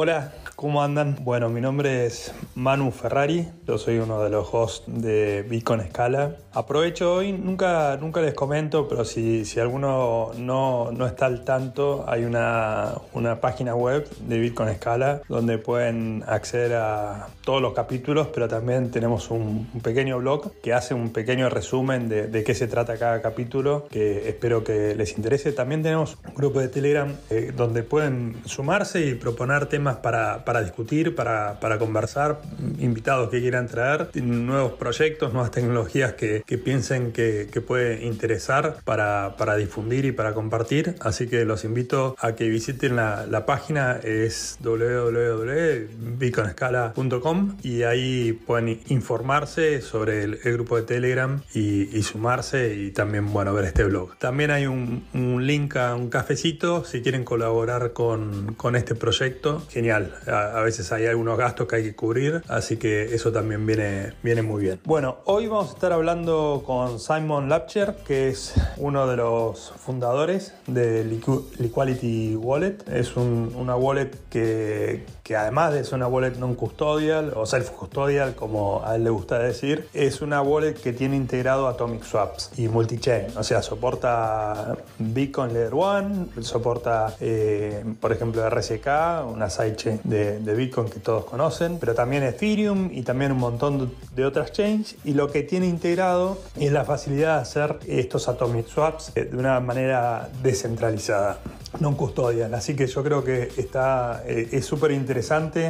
[0.00, 1.18] Hola, ¿cómo andan?
[1.20, 6.34] Bueno, mi nombre es Manu Ferrari, yo soy uno de los hosts de Bitcoin Scala.
[6.52, 12.04] Aprovecho hoy, nunca, nunca les comento, pero si, si alguno no, no está al tanto,
[12.08, 18.26] hay una, una página web de Bitcoin Scala donde pueden acceder a todos los capítulos,
[18.34, 22.56] pero también tenemos un, un pequeño blog que hace un pequeño resumen de, de, qué
[22.56, 25.52] se trata cada capítulo, que espero que les interese.
[25.52, 30.62] También tenemos un grupo de Telegram eh, donde pueden sumarse y proponer temas para, para
[30.62, 32.40] discutir, para, para, conversar,
[32.78, 38.78] invitados que quieran traer, nuevos proyectos, nuevas tecnologías que, que piensen que, que, puede interesar
[38.86, 40.94] para, para, difundir y para compartir.
[41.00, 48.80] Así que los invito a que visiten la, la página, es www.bitcoinescala.com y ahí pueden
[48.88, 53.84] informarse sobre el, el grupo de Telegram y, y, sumarse y también, bueno, ver este
[53.84, 54.16] blog.
[54.16, 59.62] También hay un, un link a un cafecito si quieren colaborar con, con este proyecto.
[59.68, 60.14] Genial.
[60.38, 64.42] A, veces hay algunos gastos que hay que cubrir, así que eso también viene, viene
[64.42, 64.80] muy bien.
[64.84, 70.54] Bueno, hoy vamos a estar hablando con Simon Lapcher, que es uno de los fundadores
[70.66, 72.76] de Liquality Wallet.
[72.92, 78.32] Es un, una wallet que, que además de ser una wallet non custodial o self-custodial,
[78.32, 82.66] como a él le gusta decir, es una wallet que tiene integrado Atomic Swaps y
[82.68, 83.26] multichain.
[83.36, 88.88] O sea, soporta Bitcoin Layer 1, soporta, eh, por ejemplo, RSK,
[89.30, 93.92] una sidechain de, de, Bitcoin que todos conocen, pero también Ethereum y también un montón
[94.16, 94.96] de otras chains.
[95.04, 99.60] Y lo que tiene integrado es la facilidad de hacer estos Atomic Swaps de una
[99.60, 101.36] manera descentralizada
[101.80, 102.54] non custodial.
[102.54, 105.17] Así que yo creo que está, eh, es súper interesante,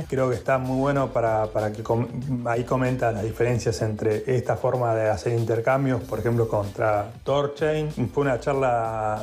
[0.09, 2.07] creo que está muy bueno para, para que com
[2.47, 7.91] ahí comenta las diferencias entre esta forma de hacer intercambios, por ejemplo, contra Torchain.
[8.13, 9.23] Fue una charla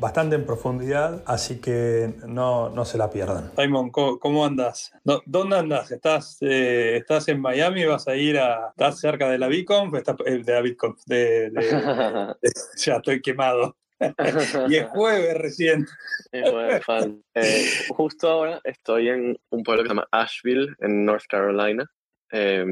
[0.00, 3.50] bastante en profundidad, así que no, no se la pierdan.
[3.56, 4.92] Simon, ¿cómo, cómo andas?
[5.26, 5.90] ¿Dónde andas?
[5.90, 7.84] ¿Estás, eh, ¿Estás en Miami?
[7.84, 8.70] ¿Vas a ir a...
[8.70, 9.92] ¿Estás cerca de la Bitcoin?
[9.94, 11.62] Eh, de la Bitcoin, de, de,
[12.42, 13.76] de, ya estoy quemado.
[14.68, 15.86] y es jueves recién.
[16.32, 17.22] Es jueves, fan.
[17.34, 21.86] Eh, justo ahora estoy en un pueblo que se llama Asheville, en North Carolina,
[22.32, 22.64] eh,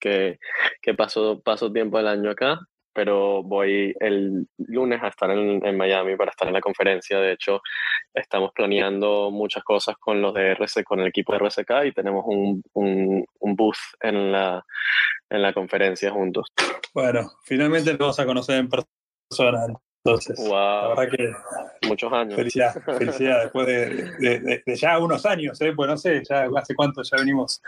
[0.00, 0.38] que,
[0.80, 2.58] que paso, paso tiempo del año acá,
[2.94, 7.18] pero voy el lunes a estar en, en, Miami para estar en la conferencia.
[7.18, 7.60] De hecho,
[8.14, 12.24] estamos planeando muchas cosas con los de RC, con el equipo de RSK y tenemos
[12.26, 14.64] un, un, un booth en la,
[15.30, 16.48] en la conferencia juntos.
[16.94, 19.66] Bueno, finalmente nos vamos a conocer en persona.
[20.04, 20.50] Entonces, wow.
[20.52, 21.32] la verdad que.
[21.88, 22.34] Muchos años.
[22.34, 23.42] Felicidad, felicidad.
[23.42, 23.86] Después de,
[24.18, 25.72] de, de, de, ya unos años, ¿eh?
[25.76, 27.62] pues no sé, ya hace cuánto ya venimos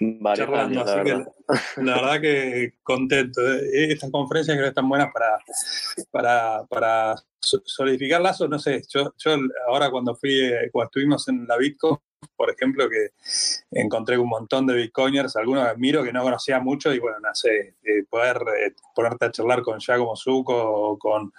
[0.00, 0.80] Varios charlando.
[0.80, 1.32] años, así la que verdad.
[1.76, 3.40] la verdad que contento.
[3.42, 3.92] ¿eh?
[3.92, 5.38] Estas conferencias creo que están buenas para,
[6.10, 8.48] para, para solidificar lazos.
[8.48, 9.36] No sé, yo, yo
[9.68, 11.98] ahora cuando fui, eh, cuando estuvimos en la Bitcoin,
[12.36, 13.10] por ejemplo, que
[13.70, 17.74] encontré un montón de bitcoiners, algunos admiro que no conocía mucho y bueno, no sé,
[17.82, 21.32] eh, poder eh, ponerte a charlar con Giacomo Zucco o con,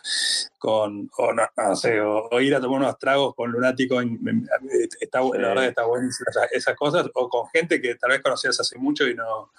[0.57, 4.01] con o no, no sé, o, o, ir a tomar unos tragos con Lunático,
[4.99, 5.29] está, sí.
[5.33, 8.59] la verdad que está buenísimo esas, esas, cosas, o con gente que tal vez conocías
[8.59, 9.51] hace mucho y no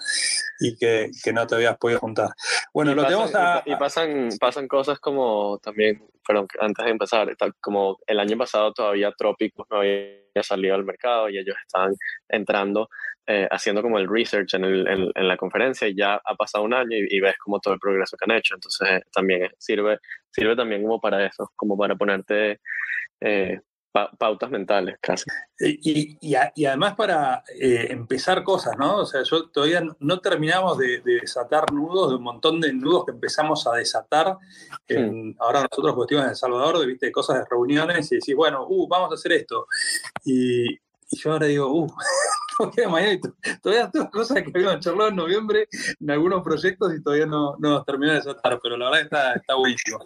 [0.60, 2.30] y que, que no te habías podido juntar.
[2.72, 3.62] Bueno, y lo pasan, tenemos a...
[3.66, 9.12] Y pasan, pasan cosas como también, pero antes de empezar, como el año pasado todavía
[9.16, 11.92] Trópicos no había salido al mercado y ellos estaban
[12.28, 12.88] entrando,
[13.26, 16.74] eh, haciendo como el research en, el, en, la conferencia y ya ha pasado un
[16.74, 18.54] año y, ves como todo el progreso que han hecho.
[18.54, 19.98] Entonces también sirve,
[20.30, 22.60] sirve también como para eso, como para ponerte
[23.20, 23.60] eh,
[23.96, 25.24] pa pautas mentales casi.
[25.58, 28.98] Y, y, y además para eh, empezar cosas, ¿no?
[28.98, 33.06] O sea, yo todavía no terminamos de, de, desatar nudos, de un montón de nudos
[33.06, 34.36] que empezamos a desatar.
[34.86, 35.36] En, mm.
[35.38, 37.10] Ahora nosotros cuestiones en El Salvador, de, ¿viste?
[37.10, 39.66] cosas de reuniones y decís, bueno, uh, vamos a hacer esto.
[40.26, 41.86] Y, y yo ahora digo, uh,
[43.62, 45.68] todavía, tengo cosas que habíamos charlado en noviembre
[46.00, 49.32] en algunos proyectos y todavía no, no nos terminó de desatar, pero la verdad está,
[49.34, 50.00] está buenísimo.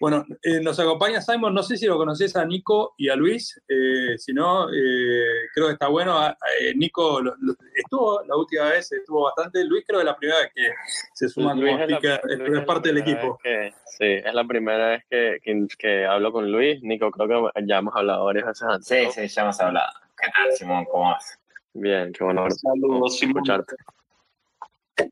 [0.00, 3.60] Bueno, eh, nos acompaña Simon, no sé si lo conoces a Nico y a Luis,
[3.68, 6.18] eh, si no, eh, creo que está bueno.
[6.26, 10.16] Eh, Nico lo, lo, estuvo la última vez, estuvo bastante, Luis creo que es la
[10.16, 10.70] primera vez que
[11.12, 13.38] se suma Luis como speaker, es, es, es parte del equipo.
[13.42, 17.66] Que, sí, es la primera vez que, que, que, hablo con Luis, Nico creo que
[17.66, 18.86] ya hemos hablado varias veces antes.
[18.86, 19.92] Sí, sí, ya hemos hablado.
[20.18, 20.86] ¿Qué tal, Simón?
[20.86, 21.38] ¿Cómo vas?
[21.74, 23.76] Bien, qué bueno Saludos, escucharte.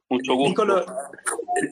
[0.08, 0.64] Mucho gusto.
[0.64, 1.10] Nicola,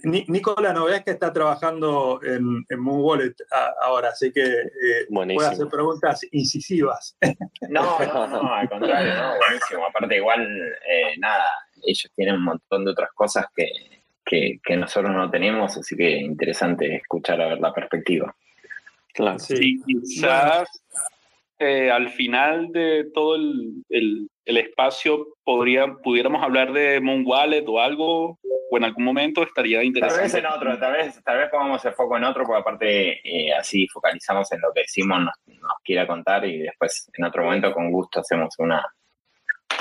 [0.05, 3.35] Nicola no ves que está trabajando en, en Moon Wallet
[3.83, 7.17] ahora, así que eh, puede hacer preguntas incisivas.
[7.69, 9.87] No, no, no, al contrario, no, buenísimo.
[9.87, 10.43] Aparte, igual,
[10.89, 11.45] eh, nada,
[11.85, 13.67] ellos tienen un montón de otras cosas que,
[14.25, 18.35] que, que, nosotros no tenemos, así que interesante escuchar a ver la perspectiva.
[19.13, 19.39] Claro.
[19.39, 20.69] Sí, quizás
[21.59, 27.81] eh, al final de todo el, el, espacio podría, pudiéramos hablar de Moon Wallet o
[27.81, 28.39] algo,
[28.71, 30.23] o en algún momento estaría interesante.
[30.23, 33.21] Tal vez en otro, tal vez, tal vez pongamos el foco en otro, porque aparte
[33.25, 37.45] eh, así focalizamos en lo que Simon nos, nos, quiera contar y después en otro
[37.45, 38.85] momento con gusto hacemos una,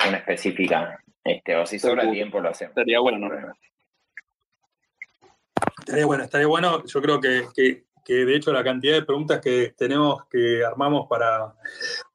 [0.08, 2.72] una específica, este, o si sobra tiempo lo hacemos.
[2.72, 3.54] Estaría bueno, ¿no?
[5.80, 6.84] Estaría bueno, estaría bueno.
[6.86, 11.08] Yo creo que, que, que, de hecho la cantidad de preguntas que tenemos que armamos
[11.10, 11.54] para,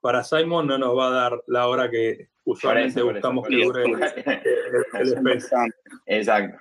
[0.01, 5.19] para Simon no nos va a dar la hora que usualmente buscamos que dure el,
[5.19, 5.43] el.
[6.07, 6.59] Exacto.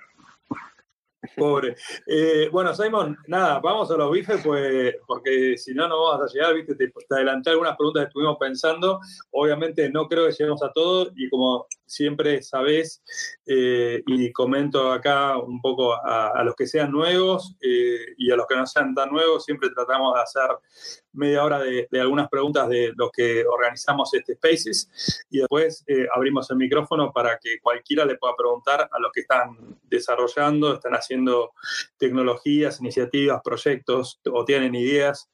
[1.36, 1.76] Pobre.
[2.06, 6.32] Eh, bueno, Simon, nada, vamos a los bifes, pues, porque si no, no vamos a
[6.32, 9.00] llegar, viste, te, te, adelanté algunas preguntas que estuvimos pensando.
[9.30, 13.02] Obviamente no creo que lleguemos a todo y como siempre sabés,
[13.46, 18.46] eh, y comento acá un poco a, los que sean nuevos eh, y a los
[18.46, 20.50] que no sean tan nuevos, siempre tratamos de hacer
[21.12, 26.06] media hora de, de, algunas preguntas de los que organizamos este Spaces y después eh,
[26.14, 30.92] abrimos el micrófono para que cualquiera le pueda preguntar a los que están desarrollando, están
[30.92, 31.52] haciendo
[31.98, 35.28] tecnologías, iniciativas, proyectos o tienen ideas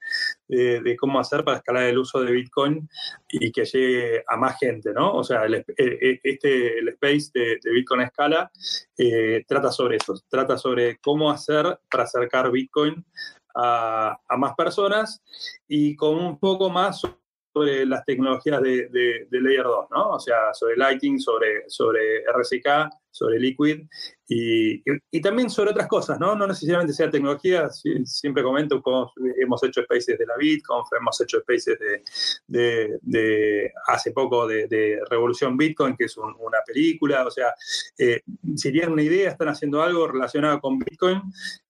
[0.49, 2.89] de, cómo hacer para escalar el uso de Bitcoin
[3.29, 5.15] y que llegue a más gente, ¿no?
[5.15, 8.51] O sea, el, este, el space de, Bitcoin Escala
[8.97, 13.05] eh, trata sobre eso, trata sobre cómo hacer para acercar Bitcoin
[13.55, 15.23] a, a, más personas
[15.67, 17.03] y con un poco más
[17.57, 20.11] sobre las tecnologías de, Layer 2, ¿no?
[20.11, 23.87] O sea, sobre Lighting, sobre, sobre RSK, sobre Liquid
[24.29, 24.83] y,
[25.23, 26.37] también sobre otras cosas, ¿no?
[26.37, 27.71] No necesariamente sea tecnología,
[28.05, 28.83] siempre comento,
[29.41, 31.79] hemos hecho spaces de la BitConf, hemos hecho spaces
[32.47, 37.55] de, de hace poco de, Revolución Bitcoin, que es un, una película, o sea,
[37.97, 38.21] eh,
[38.55, 41.23] si tienen una idea, están haciendo algo relacionado con Bitcoin,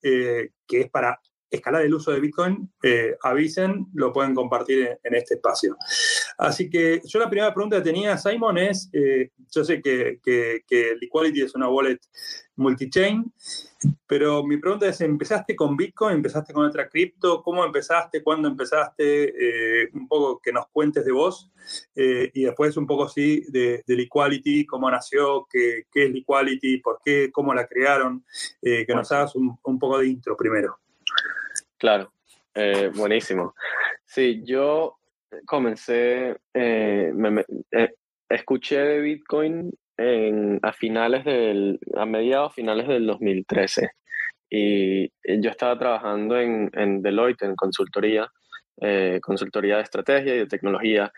[0.03, 1.21] eh, que es para
[1.51, 5.77] escalar el uso de Bitcoin, eh, avisen, lo pueden compartir en, en, este espacio.
[6.39, 10.65] Así que yo la primera pregunta que tenía, Simon, es, eh, yo sé que, que,
[10.67, 10.97] que
[11.45, 12.01] es una wallet
[12.57, 13.33] multi-chain,
[14.07, 16.17] pero mi pregunta es, ¿empezaste con Bitcoin?
[16.17, 17.43] ¿Empezaste con otra cripto?
[17.43, 18.23] ¿Cómo empezaste?
[18.23, 19.85] ¿Cuándo empezaste?
[19.85, 21.51] Eh, un poco que nos cuentes de vos
[21.95, 27.31] y después un poco sí de, de cómo nació, qué, qué, es Liquidity, por qué,
[27.33, 28.25] cómo la crearon,
[28.63, 30.79] que nos hagas un, un poco de intro primero.
[31.79, 32.13] Claro,
[32.55, 33.55] eh, buenísimo.
[34.05, 34.97] Sí, yo
[35.45, 37.93] comencé, eh, me, me, eh,
[38.29, 43.91] escuché de Bitcoin en, a finales del, a mediados finales del 2013
[44.49, 45.09] y
[45.41, 48.31] yo estaba trabajando en, en Deloitte, en consultoría,
[48.81, 51.13] eh, consultoría de estrategia y de tecnología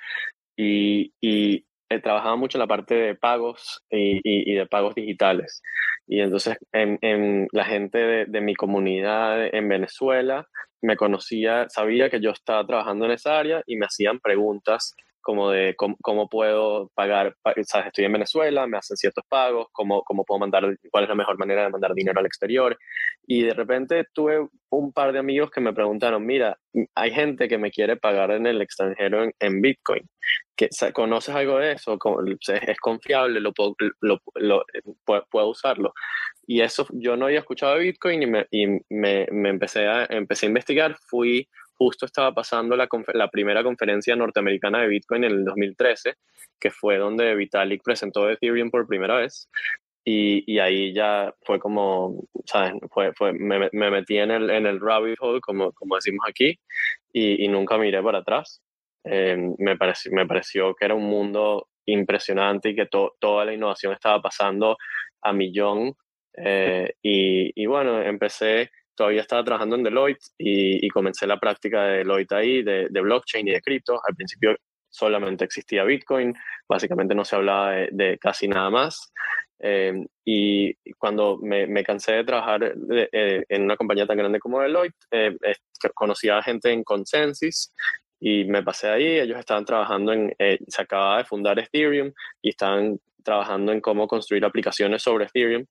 [0.56, 5.62] y, y he trabajado mucho en la parte de pagos y, de pagos digitales.
[6.06, 10.46] Y entonces en, en la gente de, de, mi comunidad en Venezuela
[10.81, 14.94] me conocía, sabía que yo estaba trabajando en esa área y me hacían preguntas
[15.28, 20.02] como de cómo, cómo, puedo pagar, sabes, estoy en Venezuela, me hacen ciertos pagos, cómo,
[20.02, 22.78] cómo puedo mandar, cuál es la mejor manera de mandar dinero al exterior.
[23.26, 26.56] Y de repente tuve un par de amigos que me preguntaron, mira,
[26.94, 30.08] hay gente que me quiere pagar en el extranjero en, en Bitcoin.
[30.56, 31.98] ¿Que, ¿Conoces algo de eso?
[32.66, 33.40] ¿Es confiable?
[33.40, 34.64] ¿Lo puedo, lo, lo,
[35.04, 35.92] puedo, puedo usarlo?
[36.46, 40.06] Y eso, yo no había escuchado de Bitcoin y me, y me, me empecé, a,
[40.08, 40.96] empecé a investigar.
[41.06, 41.47] Fui
[41.78, 46.14] justo estaba pasando la, la, primera conferencia norteamericana de Bitcoin en el 2013,
[46.58, 49.49] que fue donde Vitalik presentó Ethereum por primera vez.
[50.04, 52.73] Y, y ahí ya fue como, ¿sabes?
[52.90, 56.58] Fue, fue, me, me, metí en el, en el rabbit hole, como, como decimos aquí,
[57.12, 58.61] y, y nunca miré para atrás.
[59.04, 63.54] Eh, me, pareció, me pareció que era un mundo impresionante y que to, toda la
[63.54, 64.76] innovación estaba pasando
[65.23, 65.94] a millón.
[66.35, 71.85] Eh, y, y bueno, empecé todavía estaba trabajando en Deloitte y, y comencé la práctica
[71.85, 74.00] de Deloitte ahí, de, de blockchain y de cripto.
[74.05, 74.57] Al principio
[74.90, 76.35] solamente existía Bitcoin,
[76.69, 79.12] básicamente no se hablaba de, de casi nada más.
[79.61, 84.40] Eh, y cuando me, me, cansé de trabajar de, eh, en una compañía tan grande
[84.40, 85.37] como Deloitte, eh,
[85.95, 87.73] conocía a gente en Consensus
[88.19, 89.21] y me pasé ahí.
[89.21, 92.12] Ellos estaban trabajando en, eh, se acababa de fundar Ethereum
[92.43, 95.67] y estaban trabajando en cómo construir aplicaciones sobre Ethereum.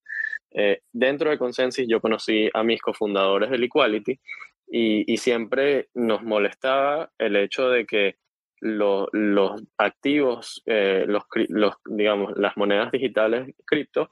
[0.51, 4.19] Eh, dentro de Consensus yo conocí a mis cofundadores de Liquality
[4.67, 8.15] y, y siempre nos molestaba el hecho de que
[8.59, 14.11] lo, los activos, eh, los, los, digamos, las monedas digitales cripto,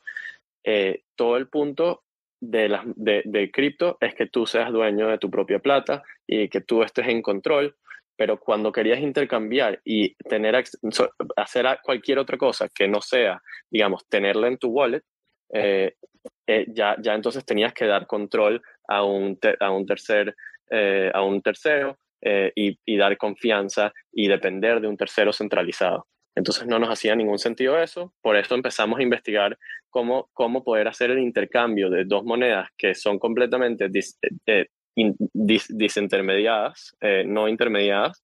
[0.64, 2.04] eh, todo el punto
[2.40, 6.50] de, las, de, de cripto es que tú seas dueño de tu propia plata y
[6.50, 7.76] que tú estés en control,
[8.16, 10.64] pero cuando querías intercambiar y tener
[11.36, 15.04] hacer cualquier otra cosa que no sea, digamos, tenerla en tu wallet,
[15.54, 15.96] eh,
[16.48, 20.36] eh, ya, ya entonces tenías que dar control a un, a un tercer,
[20.70, 26.08] eh, a un tercero eh, y, dar confianza y depender de un tercero centralizado.
[26.36, 29.58] Entonces no nos hacía ningún sentido eso, por eso empezamos a investigar
[29.90, 33.90] cómo, cómo poder hacer el intercambio de dos monedas que son completamente
[34.46, 34.68] eh,
[35.34, 38.24] disintermediadas, no intermediadas,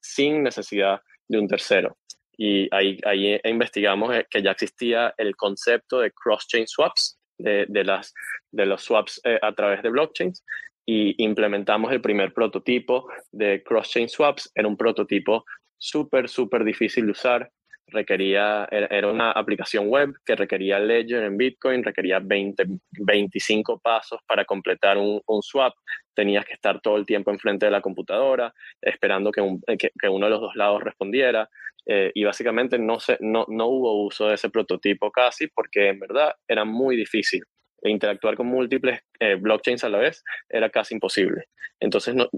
[0.00, 1.96] sin necesidad de un tercero.
[2.42, 8.14] Y ahí, ahí investigamos que ya existía el concepto de cross-chain swaps, de, de, las,
[8.50, 10.42] de los swaps a través de blockchains,
[10.86, 14.50] y implementamos el primer prototipo de cross-chain swaps.
[14.54, 15.44] Era un prototipo
[15.76, 17.50] súper, súper difícil de usar.
[17.90, 24.44] Requería, era una aplicación web que requería Ledger en Bitcoin, requería 20, 25 pasos para
[24.44, 25.74] completar un, swap.
[26.14, 29.42] Tenías que estar todo el tiempo enfrente de la computadora, esperando que,
[29.76, 31.48] que, uno de los dos lados respondiera.
[31.86, 35.98] Eh, y básicamente no, se, no, no hubo uso de ese prototipo casi porque en
[35.98, 37.42] verdad era muy difícil
[37.82, 41.44] interactuar con múltiples eh, blockchains a la vez era casi imposible.
[41.80, 42.28] Entonces no,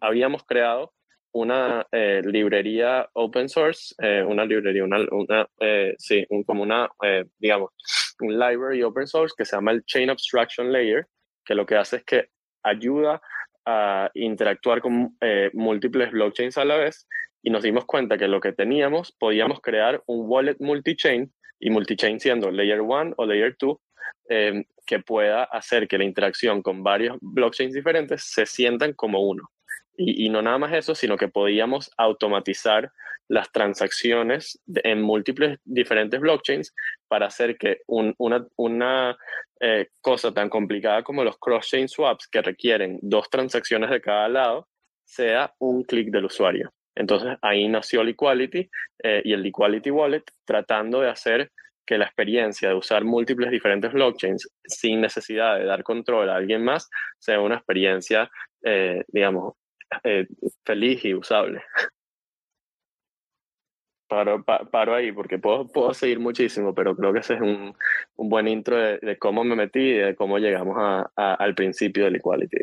[0.00, 0.92] habíamos creado
[1.32, 5.48] una eh, librería open source, eh, una librería, una, una
[5.98, 6.88] sí, un, como una,
[7.38, 7.70] digamos,
[8.20, 11.06] un library open source que se llama el Chain Abstraction Layer,
[11.44, 12.28] que lo que hace es que
[12.62, 13.20] ayuda
[13.64, 15.16] a interactuar con
[15.52, 17.06] múltiples blockchains a la vez
[17.42, 22.20] y nos dimos cuenta que lo que teníamos, podíamos crear un wallet multi-chain y multi-chain
[22.20, 23.78] siendo layer 1 o layer 2
[24.32, 29.42] Em, que pueda hacer que la interacción con varios blockchains diferentes se sientan como uno.
[30.02, 32.90] Y, no nada más eso, sino que podíamos automatizar
[33.28, 36.74] las transacciones en múltiples diferentes blockchains
[37.06, 39.18] para hacer que una,
[39.60, 44.68] eh, cosa tan complicada como los cross-chain swaps que requieren dos transacciones de cada lado
[45.04, 46.72] sea un clic del usuario.
[46.94, 48.70] Entonces ahí nació el Equality
[49.02, 51.52] eh, y el Equality Wallet tratando de hacer
[51.86, 56.64] que la experiencia de usar múltiples diferentes blockchains sin necesidad de dar control a alguien
[56.64, 56.88] más
[57.18, 58.30] sea una experiencia,
[58.62, 59.54] eh, digamos,
[60.04, 60.26] eh,
[60.64, 61.62] feliz y usable.
[64.08, 67.76] Paro, paro ahí porque puedo, puedo seguir muchísimo, pero creo que ese es un,
[68.16, 72.16] un buen intro de, cómo me metí y de cómo llegamos a, al principio del
[72.16, 72.56] Equality.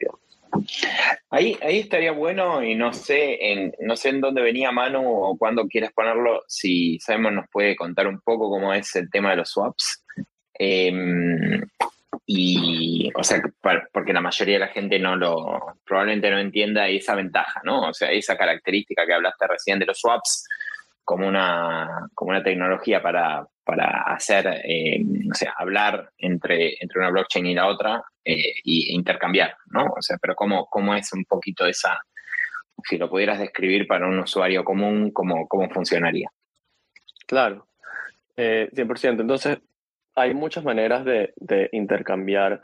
[1.29, 5.38] Ahí, ahí estaría bueno y no sé en, no sé en dónde venía Manu o
[5.38, 9.38] cuándo quieres ponerlo, si sabemos nos puede contar un poco cómo es el tema de
[9.38, 10.03] los swaps.
[10.53, 11.62] Em,
[12.25, 13.41] y, o sea,
[13.91, 17.89] porque la mayoría de la gente no lo, probablemente no entienda esa ventaja, ¿no?
[17.89, 20.47] O sea, esa característica que hablaste recién de los swaps
[21.03, 27.09] como una, como una tecnología para, para hacer, eh, o sea, hablar entre, entre una
[27.09, 29.86] blockchain y la otra eh, e intercambiar, ¿no?
[29.86, 32.01] O sea, pero ¿cómo, ¿cómo es un poquito esa,
[32.83, 36.29] si lo pudieras describir para un usuario común, cómo, cómo funcionaría?
[37.25, 37.67] Claro,
[38.36, 39.21] eh, 100%.
[39.21, 39.59] Entonces,
[40.17, 42.59] hay muchas maneras de, de intercambiar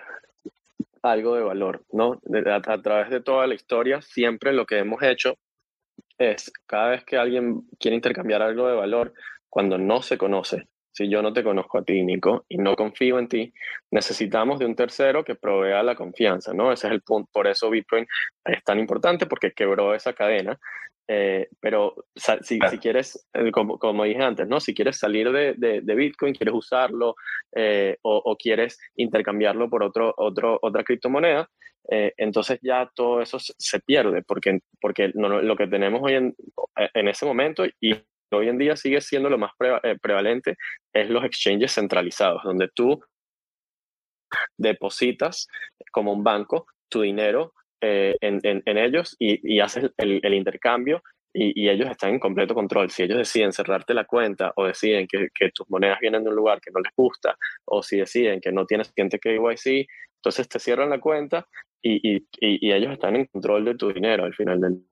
[1.03, 2.19] algo de valor, ¿no?
[2.51, 5.35] a, través de toda la historia, siempre lo que hemos hecho
[6.17, 9.13] es, cada vez que alguien quiere intercambiar algo de valor,
[9.49, 13.19] cuando no se conoce, si yo no te conozco a ti, Nico, y no confío
[13.19, 13.53] en ti,
[13.91, 16.71] necesitamos de un tercero que provea la confianza, ¿no?
[16.71, 17.29] Ese es el punto.
[17.31, 18.05] Por eso Bitcoin
[18.45, 20.59] es tan importante, porque quebró esa cadena.
[21.15, 24.59] Eh, pero si, si quieres, eh, como, como, dije antes, ¿no?
[24.59, 27.15] Si quieres salir de, de, Bitcoin, quieres usarlo
[27.55, 31.47] eh, o, quieres intercambiarlo por otro, otro, otra criptomoneda,
[31.85, 36.35] entonces ya todo eso se pierde, porque, porque lo que tenemos hoy en,
[36.93, 37.93] en ese momento y
[38.33, 39.51] hoy en día sigue siendo lo más
[39.83, 40.57] eh, prevalente,
[40.91, 43.03] es los exchanges centralizados, donde tú
[44.57, 45.47] depositas
[45.91, 47.53] como un banco tu dinero
[47.83, 52.89] eh, en, ellos y, haces el, intercambio y, ellos están en completo control.
[52.89, 56.61] Si ellos deciden cerrarte la cuenta o deciden que, tus monedas vienen de un lugar
[56.61, 59.87] que no les gusta o si deciden que no tienes cliente KYC,
[60.17, 61.47] entonces te cierran la cuenta
[61.81, 64.83] y, y, ellos están en control de tu dinero al final del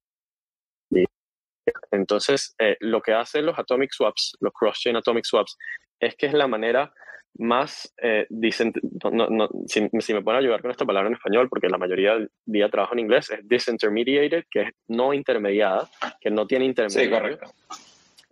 [1.91, 5.57] entonces, eh, lo que hacen los atomic swaps, los cross-chain atomic swaps,
[6.01, 6.91] es que es la manera
[7.36, 12.15] más, eh, no, si, me pueden ayudar con esta palabra en español, porque la mayoría
[12.15, 15.89] del día trabajo en inglés, es disintermediated, que es no intermediada,
[16.20, 17.39] que no tiene intermediario,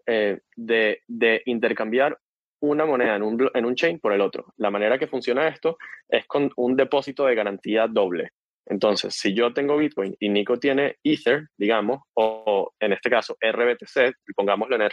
[0.06, 2.18] eh, de, de, intercambiar
[2.62, 4.54] una moneda en un, en un chain por el otro.
[4.58, 5.78] La manera que funciona esto
[6.10, 8.32] es con un depósito de garantía doble.
[8.66, 14.14] Entonces, si yo tengo Bitcoin y Nico tiene Ether, digamos, o, en este caso RBTC,
[14.36, 14.90] pongámoslo en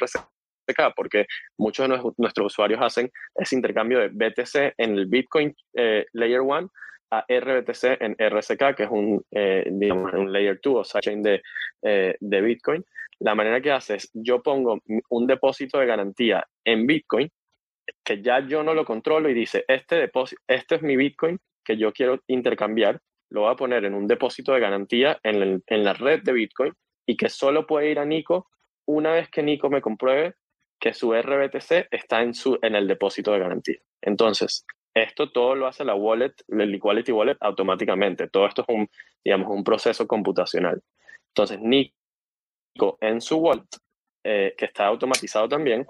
[0.66, 1.26] RCK, porque
[1.58, 6.70] muchos de nuestros usuarios hacen ese intercambio de BTC en el Bitcoin eh, Layer 1
[7.12, 11.42] a RBTC en RCK, que es un, eh, digamos, un Layer 2 o sidechain de,
[11.82, 12.84] eh, de Bitcoin.
[13.20, 14.80] La manera que hace es, yo pongo
[15.10, 17.30] un depósito de garantía en Bitcoin,
[18.04, 21.76] que ya yo no lo controlo y dice, este depósito, este es mi Bitcoin que
[21.76, 25.92] yo quiero intercambiar lo voy a poner en un depósito de garantía en, en la
[25.94, 26.72] red de Bitcoin
[27.06, 28.48] y que solo puede ir a Nico
[28.86, 30.34] una vez que Nico me compruebe
[30.94, 33.78] su RBTC está en, su, en el depósito de garantía.
[34.02, 34.64] Entonces,
[34.94, 38.28] esto todo lo hace la wallet, el Equality Wallet automáticamente.
[38.28, 38.88] Todo esto es un,
[39.24, 40.82] digamos, un proceso computacional.
[41.28, 41.92] Entonces, Nico
[43.00, 43.66] en su wallet,
[44.24, 45.86] eh, que está automatizado también,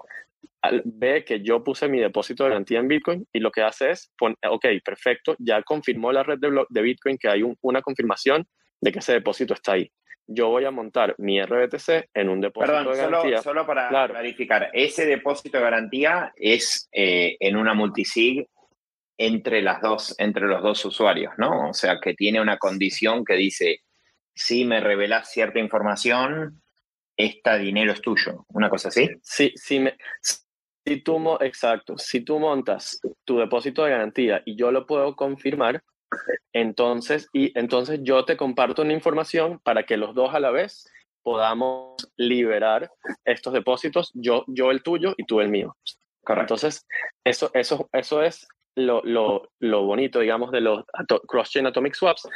[0.83, 4.11] ve que yo puse mi depósito de garantía en Bitcoin y lo que hace es,
[4.19, 8.45] ok, perfecto, ya confirmó la red de, de Bitcoin que hay una confirmación
[8.81, 9.91] de que ese depósito está ahí.
[10.27, 13.41] Yo voy a montar mi RBTC en un depósito de garantía.
[13.41, 18.47] Solo, para clarificar, ese depósito de garantía es eh, en una multisig
[19.17, 21.69] entre, las dos, entre los dos usuarios, ¿no?
[21.69, 23.81] O sea, que tiene una condición que dice,
[24.35, 26.61] si me revelas cierta información,
[27.15, 28.45] este dinero es tuyo.
[28.49, 29.09] ¿Una cosa así?
[29.23, 29.79] Sí, sí.
[29.79, 35.15] Me, si tú, exacto, si tú montas tu depósito de garantía y yo lo puedo
[35.15, 35.83] confirmar,
[36.53, 40.85] entonces, y entonces yo te comparto una información para que los dos a la vez
[41.23, 42.89] podamos liberar
[43.25, 45.75] estos depósitos, yo, yo el tuyo y tú el mío.
[46.27, 46.85] Entonces,
[47.23, 50.83] eso, eso, eso es lo, lo, lo bonito, digamos, de los
[51.27, 52.27] cross-chain atomic swaps,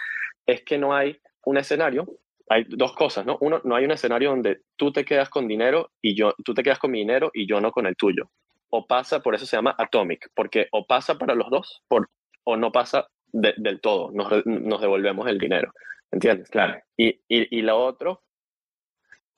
[0.46, 2.08] es que no hay un escenario,
[2.50, 3.38] hay dos cosas, ¿no?
[3.42, 6.64] Uno, no hay un escenario donde tú te quedas con dinero y yo, tú te
[6.64, 8.30] quedas con mi dinero y yo no con el tuyo.
[8.70, 12.10] O pasa, por eso se llama atomic, porque o pasa para los dos por,
[12.44, 15.74] o no pasa del todo, nos, nos, devolvemos el dinero,
[16.12, 16.50] ¿entiendes?
[16.50, 16.82] Claro.
[16.98, 18.24] Y, y, y lo otro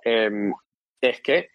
[0.03, 0.53] em,
[1.01, 1.50] es que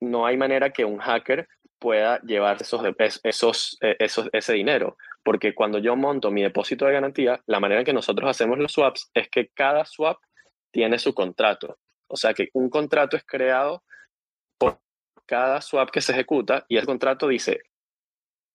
[0.00, 2.82] no hay manera que un hacker pueda llevar esos,
[3.24, 4.96] esos, eh, esos, ese dinero.
[5.24, 8.72] Porque cuando yo monto mi depósito de garantía, la manera en que nosotros hacemos los
[8.72, 10.18] swaps es que cada swap
[10.70, 11.78] tiene su contrato.
[12.06, 13.82] O sea que un contrato es creado
[14.58, 14.80] por
[15.26, 17.60] cada swap que se ejecuta y el contrato dice,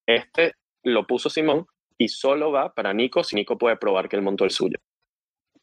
[0.06, 1.66] este lo puso Simón
[1.98, 4.78] y solo va para Nico si Nico puede probar que él montó el suyo.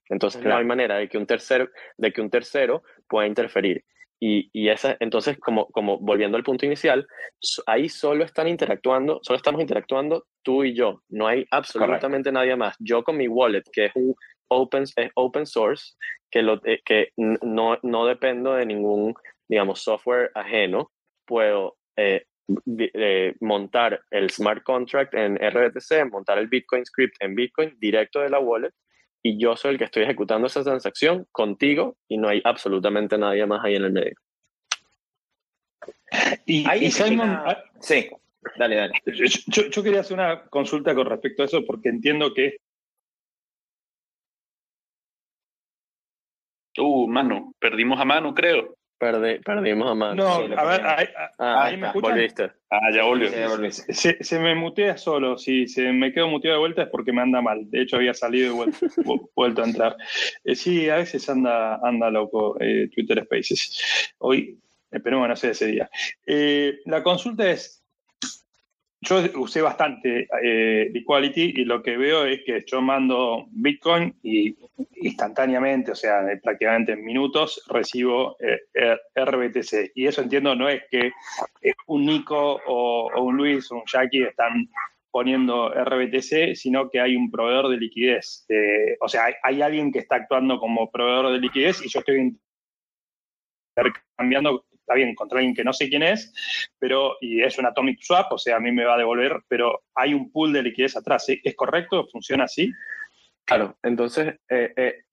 [0.09, 3.83] Entonces no hay manera de que un tercero, de que un tercero pueda interferir.
[4.19, 7.05] Y, y, esa, entonces, como, como volviendo al punto inicial,
[7.65, 11.01] ahí solo están interactuando, solo estamos interactuando tú y yo.
[11.09, 12.75] No hay absolutamente nadie más.
[12.79, 14.15] Yo con mi wallet, que es un
[14.47, 15.95] open, es open source,
[16.31, 19.13] que, lo, eh, que no, no dependo de ningún,
[19.49, 20.89] digamos, software ajeno,
[21.25, 22.23] puedo eh,
[22.77, 28.29] eh, montar el smart contract en RBTC, montar el Bitcoin script en Bitcoin directo de
[28.29, 28.73] la wallet
[29.21, 33.45] y yo soy el que estoy ejecutando esa transacción contigo y no hay absolutamente nadie
[33.45, 34.15] más ahí en el medio.
[36.45, 38.09] Y, Simon, ah, sí,
[38.57, 38.93] dale, dale.
[39.47, 42.57] Yo, yo, quería hacer una consulta con respecto a eso porque entiendo que...
[46.77, 48.75] Uh, mano, perdimos a mano, creo
[49.43, 50.15] perdimos a Max.
[50.15, 51.05] No, a ver, ahí,
[51.39, 52.11] ah, ahí me escuchan.
[52.11, 52.51] Volviste.
[52.69, 53.29] Ah, ya volvió.
[53.71, 55.37] Se, se, me mutea solo.
[55.37, 57.69] Si se me quedo muteado de vuelta es porque me anda mal.
[57.69, 58.77] De hecho, había salido y vuelto,
[59.35, 59.95] vuelto a entrar.
[60.43, 64.13] Eh, sí, a veces anda, anda loco eh, Twitter Spaces.
[64.17, 65.89] Hoy, esperemos que no sea ese día.
[66.25, 67.82] Eh, la consulta es,
[69.03, 74.55] yo usé bastante eh, Equality y lo que veo es que yo mando Bitcoin y
[74.95, 79.91] instantáneamente, o sea, prácticamente en minutos, recibo eh, RBTC.
[79.95, 81.11] Y eso entiendo no es que
[81.61, 84.69] eh, un Nico o, un Luis o un Jackie están
[85.11, 88.47] poniendo RBTC, sino que hay un proveedor de liquidez.
[88.99, 92.35] o sea, hay, hay, alguien que está actuando como proveedor de liquidez y yo estoy
[93.75, 96.33] intercambiando está bien, contra alguien que no sé quién es,
[96.77, 99.83] pero y es un atomic swap, o sea, a mí me va a devolver, pero
[99.95, 101.25] hay un pool de liquidez atrás.
[101.27, 102.07] ¿Es correcto?
[102.11, 102.71] ¿Funciona así?
[103.45, 105.03] Claro, entonces eh, eh,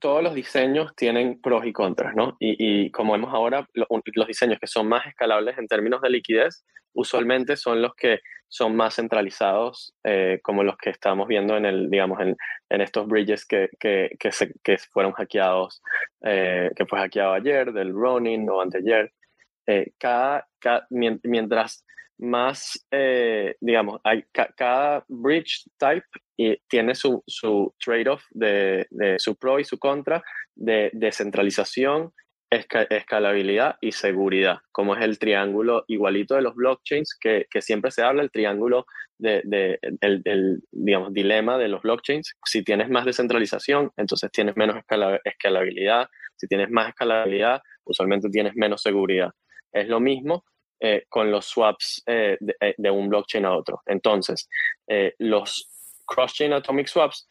[0.00, 2.36] todos los diseños tienen pros y contras, ¿no?
[2.40, 7.56] Y, como vemos ahora, los diseños que son más escalables en términos de liquidez, usualmente
[7.56, 12.20] son los que son más centralizados, eh, como los que estamos viendo en el, digamos,
[12.20, 12.36] en,
[12.68, 15.82] estos bridges que, que, que, se, que fueron hackeados,
[16.22, 19.12] eh, que fue hackeado ayer, del Ronin o anteayer.
[19.66, 20.46] Eh, cada,
[20.90, 21.85] mientras
[22.18, 22.86] más,
[23.60, 29.64] digamos, hay, cada bridge type y tiene su, su trade-off de, de, su pro y
[29.64, 30.22] su contra
[30.54, 32.12] de descentralización
[32.50, 38.02] escalabilidad y seguridad, como es el triángulo igualito de los blockchains, que, que siempre se
[38.02, 38.86] habla, el triángulo
[39.18, 42.34] de, de el, digamos, dilema de los blockchains.
[42.44, 44.76] Si tienes más descentralización, entonces tienes menos
[45.24, 46.08] escalabilidad.
[46.36, 49.30] Si tienes más escalabilidad, usualmente tienes menos seguridad.
[49.72, 50.44] Es lo mismo
[50.78, 53.80] eh, con los swaps eh, eh, de, un blockchain a otro.
[53.86, 54.46] Entonces,
[55.18, 55.70] los
[56.04, 57.26] cross-chain atomic swaps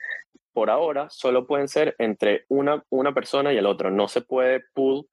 [0.51, 3.91] por ahora solo pueden ser entre una, una persona y el otro.
[3.91, 5.05] No se puede pool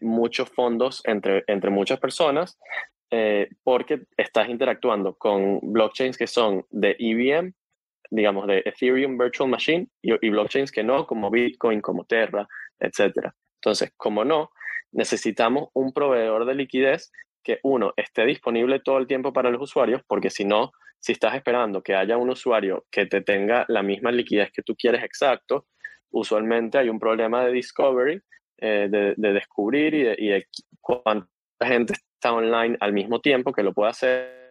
[0.00, 2.58] muchos fondos entre, entre muchas personas
[3.62, 7.52] porque estás interactuando con blockchains que son de EVM,
[8.10, 12.46] digamos, de Ethereum Virtual Machine y, y blockchains que no, como Bitcoin, como Terra,
[12.80, 13.30] etc.
[13.60, 14.50] Entonces, como no,
[14.92, 17.10] necesitamos un proveedor de liquidez
[17.42, 21.34] que uno esté disponible todo el tiempo para los usuarios, porque si no, si estás
[21.34, 25.66] esperando que haya un usuario que te tenga la misma liquidez que tú quieres exacto,
[26.10, 28.20] usualmente hay un problema de discovery,
[28.58, 30.46] eh, de, descubrir y de, y de
[30.80, 31.26] cuánta
[31.60, 34.41] gente está online al mismo tiempo que lo puede hacer.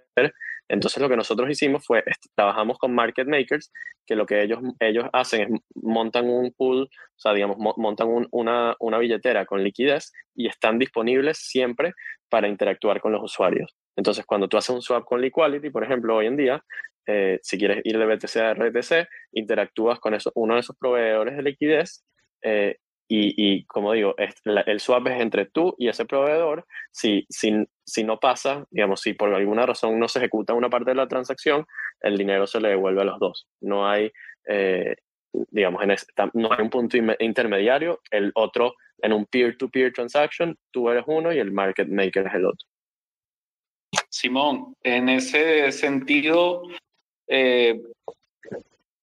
[0.68, 2.04] Entonces lo que nosotros hicimos fue,
[2.36, 3.72] trabajamos con market makers,
[4.06, 8.76] que lo que ellos, ellos hacen es montan un pool, o sea, digamos, montan una,
[8.80, 11.94] una billetera con liquidez y están disponibles siempre
[12.30, 13.76] para interactuar con los usuarios.
[13.98, 16.64] Entonces, cuando tú haces un swap con Liquality, por ejemplo, hoy en día,
[17.06, 21.36] eh, si quieres ir de BTC a RTC, interactúas con eso, uno de esos proveedores
[21.36, 22.06] de liquidez
[22.42, 22.78] eh,
[23.14, 26.66] y, como digo, el swap es entre tú y ese proveedor.
[26.92, 27.52] Si, si,
[27.84, 31.10] si no pasa, digamos, si por alguna razón no se ejecuta una parte de la
[31.10, 31.66] transacción,
[32.00, 33.50] el dinero se le devuelve a los dos.
[33.60, 34.12] No hay,
[34.48, 34.96] eh,
[35.34, 35.84] digamos,
[36.34, 38.00] no hay un punto intermediario.
[38.10, 42.46] El otro, en un peer-to-peer transaction, tú eres uno y el market maker es el
[42.46, 42.68] otro.
[44.10, 46.64] Simón, en ese sentido,
[47.28, 47.82] eh,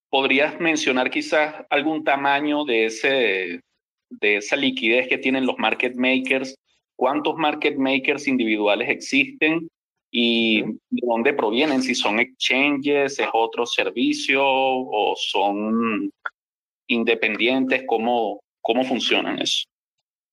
[0.09, 3.63] ¿podrías mencionar quizás algún tamaño de ese
[4.11, 6.55] de esa liquidez que tienen los market makers,
[6.97, 9.69] cuántos market makers individuales existen
[10.11, 16.11] y de dónde provienen, si son exchanges, es otro servicio o son
[16.87, 19.67] independientes, cómo, cómo funcionan eso.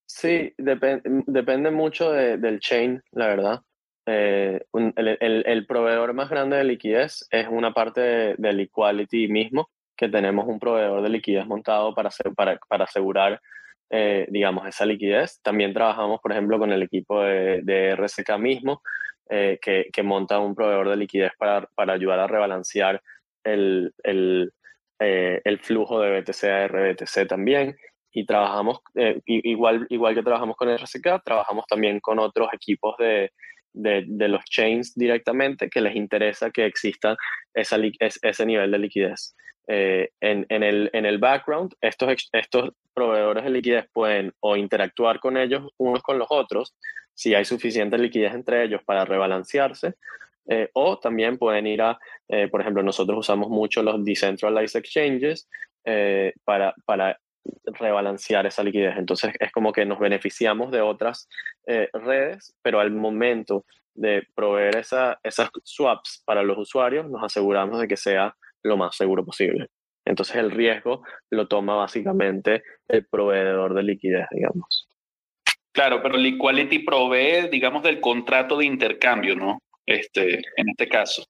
[0.05, 3.61] Sí, depende mucho del chain, la verdad.
[4.07, 10.07] Eh, el, proveedor más grande de liquidez es una parte de, del equality mismo, que
[10.07, 13.41] tenemos un proveedor de liquidez montado para, para, para asegurar
[13.89, 15.39] eh, digamos, esa liquidez.
[15.41, 18.81] También trabajamos, por ejemplo, con el equipo de, de RSK mismo,
[19.29, 23.01] eh, que, que, monta un proveedor de liquidez para, para ayudar a rebalancear
[23.43, 24.51] el, el,
[24.99, 27.75] eh, el, flujo de BTC a RBTC también.
[28.11, 28.79] Y trabajamos,
[29.25, 33.31] igual, igual que trabajamos con RSK, trabajamos también con otros equipos de,
[33.73, 37.17] de, de los chains directamente que les interesa que exista
[37.53, 39.35] esa, ese nivel de liquidez.
[39.67, 45.37] En, en, el, en el background, estos, estos proveedores de liquidez pueden o interactuar con
[45.37, 46.75] ellos unos con los otros,
[47.13, 49.95] si hay suficiente liquidez entre ellos para rebalancearse,
[50.47, 51.97] eh, o también pueden ir a,
[52.27, 55.49] eh, por ejemplo, nosotros usamos mucho los decentralized exchanges
[55.83, 57.19] eh, para, para
[57.65, 58.95] rebalancear esa liquidez.
[58.97, 61.27] Entonces es como que nos beneficiamos de otras
[61.65, 67.87] redes, pero al momento de proveer esa, esas swaps para los usuarios, nos aseguramos de
[67.87, 69.67] que sea lo más seguro posible.
[70.05, 74.87] Entonces el riesgo lo toma básicamente el proveedor de liquidez, digamos.
[75.71, 79.59] Claro, pero Liquality provee, digamos, del contrato de intercambio, ¿no?
[79.85, 81.25] Este, en este caso.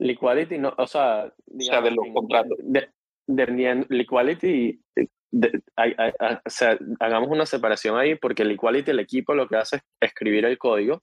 [0.00, 2.58] Liquality, no, o sea, digamos, de los contratos.
[2.62, 2.88] De,
[3.26, 4.80] de, Liquality,
[6.98, 11.02] hagamos una separación ahí porque Liquality, el equipo, lo que hace es escribir el código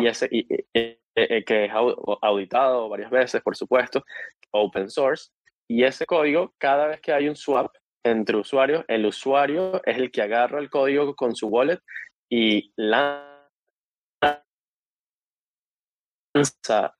[0.00, 0.98] y ese que
[1.64, 1.72] es
[2.22, 4.04] auditado varias veces, por supuesto,
[4.54, 5.30] open source,
[5.68, 10.10] y ese código, cada vez que hay un swap entre usuarios, el usuario es el
[10.10, 11.80] que agarra el código con su wallet
[12.30, 13.24] y lanza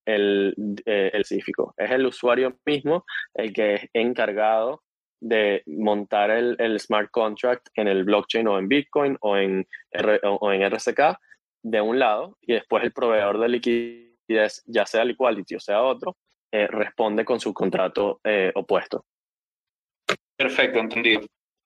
[0.06, 0.54] el,
[0.86, 1.74] eh, el cífico.
[1.76, 4.82] Es el usuario mismo el que es encargado
[5.20, 9.66] de montar el, el, smart contract en el blockchain o en Bitcoin o en,
[10.22, 11.18] o en RSK
[11.62, 16.16] de un lado y después el proveedor de liquidez, ya sea Liquidity o sea otro,
[16.54, 19.06] eh, responde con su contrato eh, opuesto.
[20.36, 21.22] Perfecto, entendido.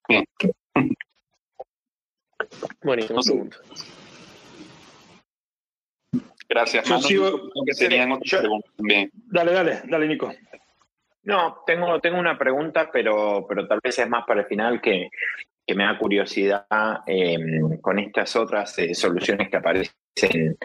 [0.07, 0.25] Bien.
[2.81, 3.21] Buenísimo
[6.49, 6.89] Gracias.
[6.89, 7.51] Yo sigo,
[9.27, 10.33] Dale, dale, dale, Nico.
[11.21, 15.11] No, tengo, tengo una pregunta, pero, pero tal vez es más para el final que,
[15.67, 16.65] que me da curiosidad
[17.05, 20.57] em, con estas otras eh, soluciones que aparecen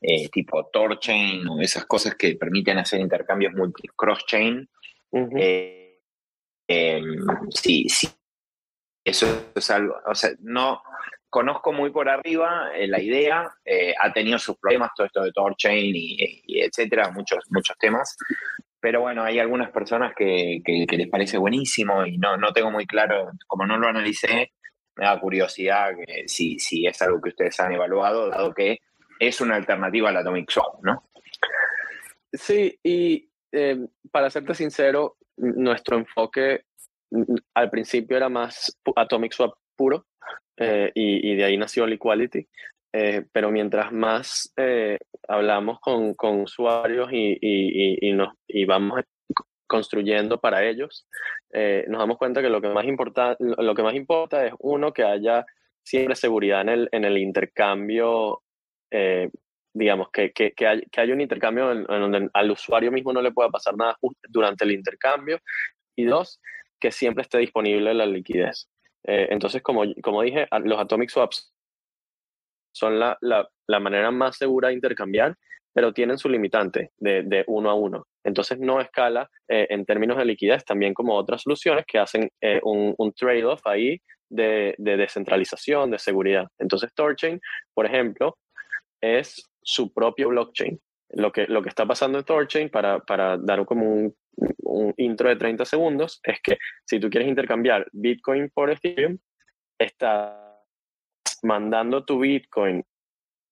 [0.00, 4.68] eh, tipo Torchain o esas cosas que permiten hacer intercambios multi cross-chain.
[5.12, 6.00] Eh,
[6.66, 7.16] em,
[7.50, 8.08] sí, sí,
[9.04, 10.82] eso es algo, o sea, no
[11.30, 13.50] conozco muy por arriba eh, la idea,
[14.00, 18.16] ha tenido sus problemas todo esto de Torchain y, y, etcétera, muchos, muchos temas,
[18.80, 22.86] pero bueno, hay algunas personas que, que, les parece buenísimo y no, no tengo muy
[22.86, 24.52] claro, como no lo analicé,
[24.94, 28.78] me da curiosidad que si, si es algo que ustedes han evaluado, dado que
[29.18, 31.04] es una alternativa al Atomic Swap, ¿no?
[32.32, 36.64] Sí, y eh, para serte sincero, nuestro enfoque
[37.54, 40.06] al principio era más Atomic Swap puro
[40.56, 42.46] eh, y, de ahí nació Liquality.
[42.92, 44.52] Eh, pero mientras más
[45.28, 49.02] hablamos con, usuarios y, y, nos, y vamos
[49.66, 51.06] construyendo para ellos,
[51.52, 55.04] nos damos cuenta que lo que más importa, lo que más importa es uno que
[55.04, 55.44] haya
[55.82, 58.42] siempre seguridad en el, en el intercambio,
[58.90, 59.30] eh,
[59.74, 63.22] digamos, que, que, que, hay, que, haya un intercambio en, donde al usuario mismo no
[63.22, 63.96] le pueda pasar nada
[64.28, 65.38] durante el intercambio.
[65.96, 66.40] Y dos,
[66.80, 68.68] que siempre esté disponible la liquidez.
[69.04, 71.52] Eh, entonces, como, como dije, los atomic swaps
[72.72, 75.36] son la, la, la, manera más segura de intercambiar,
[75.72, 78.06] pero tienen su limitante de, de uno a uno.
[78.24, 82.60] Entonces no escala eh, en términos de liquidez, también como otras soluciones que hacen eh,
[82.62, 86.46] un, un trade-off ahí de, de, descentralización, de seguridad.
[86.58, 87.40] Entonces Torchain,
[87.74, 88.36] por ejemplo,
[89.00, 90.80] es su propio blockchain.
[91.10, 94.14] Lo que, lo que está pasando en Torchain, para, para dar como un,
[94.96, 99.18] intro de 30 segundos, es que si tú quieres intercambiar Bitcoin por Ethereum,
[99.78, 100.34] estás
[101.42, 102.84] mandando tu Bitcoin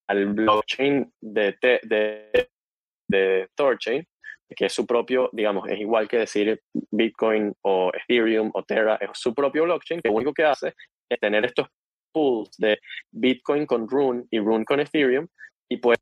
[0.09, 2.49] al blockchain de, de,
[3.09, 4.07] de Thorchain,
[4.55, 9.11] que es su propio, digamos, es igual que decir Bitcoin o Ethereum o Terra, es
[9.15, 10.75] su propio blockchain, que lo único que hace
[11.09, 11.69] es tener estos
[12.17, 12.79] pools de
[13.11, 15.29] Bitcoin con Rune y Rune con Ethereum
[15.69, 15.99] y puede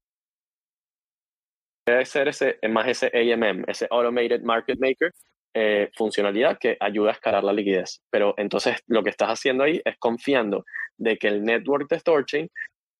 [2.05, 5.11] ser ese, más ese AMM, ese Automated Market Maker,
[5.55, 8.01] eh, funcionalidad que ayuda a escalar la liquidez.
[8.11, 10.65] Pero entonces lo que estás haciendo ahí es confiando
[10.97, 12.49] de que el network de Thorchain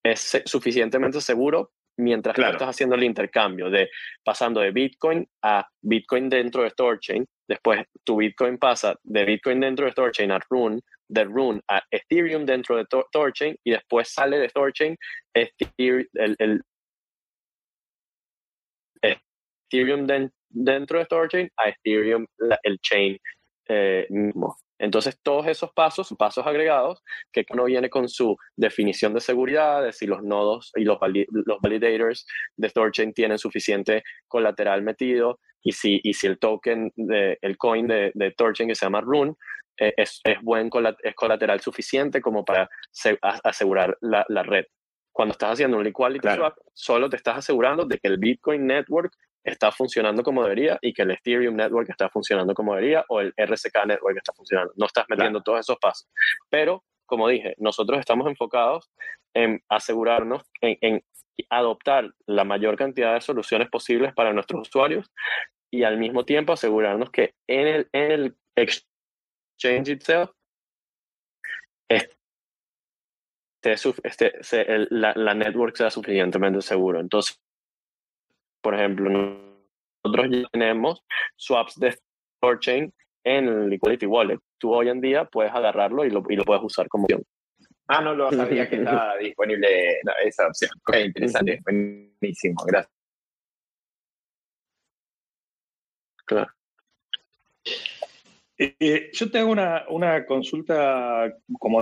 [0.05, 2.55] es suficientemente seguro mientras claro.
[2.55, 3.89] estás haciendo el intercambio de
[4.25, 7.25] pasando de Bitcoin a Bitcoin dentro de Thorchain.
[7.47, 12.45] Después tu Bitcoin pasa de Bitcoin dentro de Thorchain a Rune, de Rune a Ethereum
[12.45, 14.97] dentro de Thorchain y después sale de Thorchain
[15.35, 15.53] el,
[16.39, 16.63] el
[19.03, 20.07] Ethereum
[20.49, 22.27] dentro de Thorchain a Ethereum
[22.63, 23.19] el chain
[23.69, 24.57] eh, mismo.
[24.79, 29.93] Entonces, todos esos pasos, pasos agregados, que uno viene con su definición de seguridad, de
[29.93, 30.99] si los nodos y los,
[31.31, 37.39] los validators de Thorchain tienen suficiente colateral metido y si, y si el token, de,
[37.41, 39.35] el coin de, de Thorchain que se llama Rune,
[39.77, 40.71] es, es, buen
[41.03, 42.69] es colateral suficiente como para
[43.43, 44.67] asegurar la, la, red.
[45.13, 46.43] Cuando estás haciendo un liquidity claro.
[46.43, 49.13] swap, solo te estás asegurando de que el Bitcoin Network
[49.45, 53.33] está funcionando como debería y que el Ethereum Network está funcionando como debería o el
[53.37, 54.73] RSK Network está funcionando.
[54.77, 55.45] No estás metiendo claro.
[55.45, 56.09] todos esos pasos.
[56.49, 58.91] Pero, como dije, nosotros estamos enfocados
[59.35, 61.05] en asegurarnos, en, en,
[61.51, 65.11] adoptar la mayor cantidad de soluciones posibles para nuestros usuarios
[65.71, 68.37] y al mismo tiempo asegurarnos que en el, en el
[69.57, 70.31] exchange itself
[73.73, 77.01] este, este, el, la, la network sea suficientemente seguro.
[77.01, 77.41] Entonces,
[78.61, 79.11] por ejemplo,
[80.05, 81.05] nosotros ya tenemos
[81.37, 81.97] swaps de
[82.41, 82.93] Thorchain
[83.25, 84.39] en Liquidity Wallet.
[84.59, 87.23] Tú hoy en día puedes agarrarlo y lo, y lo puedes usar como opción.
[87.89, 90.71] Ah, no lo sabía que estaba disponible esa opción.
[90.87, 91.61] Ok, interesante.
[91.65, 92.93] Buenísimo, gracias.
[96.27, 96.51] Claro.
[98.59, 101.81] Eh, yo tengo una, una consulta como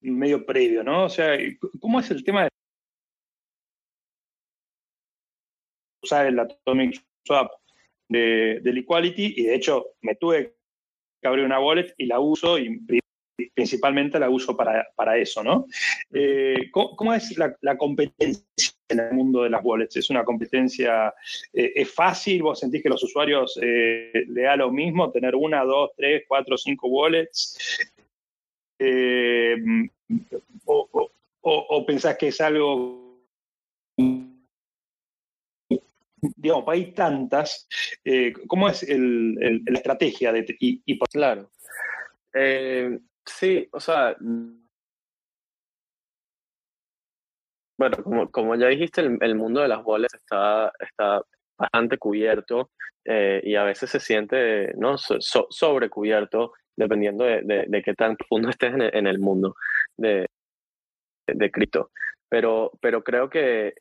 [0.00, 1.04] medio previo, ¿no?
[1.04, 1.38] O sea,
[1.80, 2.48] ¿cómo es el tema de
[6.02, 7.50] usar el Atomic Swap
[8.08, 9.34] de, del Equality?
[9.36, 10.54] Y de hecho, me tuve
[11.22, 12.80] que abrir una wallet y la uso y
[13.54, 15.66] principalmente la uso para, para eso, ¿no?
[16.12, 18.44] Eh, ¿cómo, ¿cómo, es la, competencia
[18.88, 19.96] en el mundo de las wallets?
[19.96, 21.12] ¿Es una competencia,
[21.52, 22.42] eh, es fácil?
[22.42, 26.56] ¿Vos sentís que los usuarios eh, le da lo mismo tener una, dos, tres, cuatro,
[26.56, 27.80] cinco wallets?
[30.66, 33.18] O, o, pensás que es algo,
[36.36, 37.68] digamos, hay tantas,
[38.46, 40.44] ¿cómo es el, la estrategia de...
[40.58, 41.08] Y, por...
[41.08, 41.50] Claro.
[43.26, 44.16] Sí, o sea,
[47.78, 51.22] bueno, como, como ya dijiste, el, el, mundo de las bolas está, está
[51.58, 52.70] bastante cubierto
[53.04, 54.96] eh, y a veces se siente ¿no?
[54.98, 55.18] So,
[55.50, 59.54] sobrecubierto dependiendo de, de, qué tan profundo estés en el, mundo
[59.96, 60.26] de,
[61.26, 61.50] de.
[62.28, 63.74] Pero, pero creo que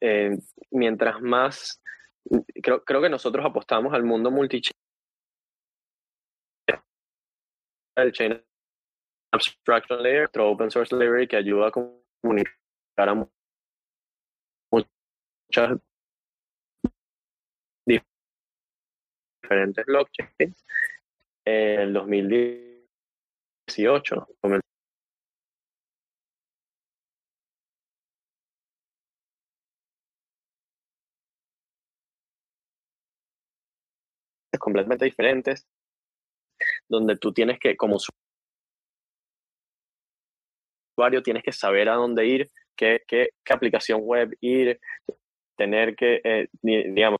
[0.00, 0.36] eh,
[0.70, 1.80] mientras más,
[2.62, 4.75] creo, creo que nosotros apostamos al mundo multichain,
[7.96, 8.42] el Chain
[9.32, 13.14] Abstraction Layer, nuestro Open Source Library que ayuda a comunicar a
[14.70, 15.80] muchas
[19.42, 20.64] diferentes blockchains.
[21.46, 24.62] En el 2018 comenzó
[34.58, 35.66] completamente diferentes,
[36.88, 37.96] donde tú tienes que, como
[40.96, 44.78] usuario tienes que saber a dónde ir, qué, qué, qué aplicación web ir,
[45.56, 47.18] tener que, eh, digamos,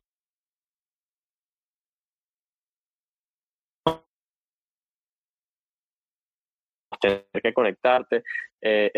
[6.99, 8.23] tener que conectarte.
[8.61, 8.91] Eh,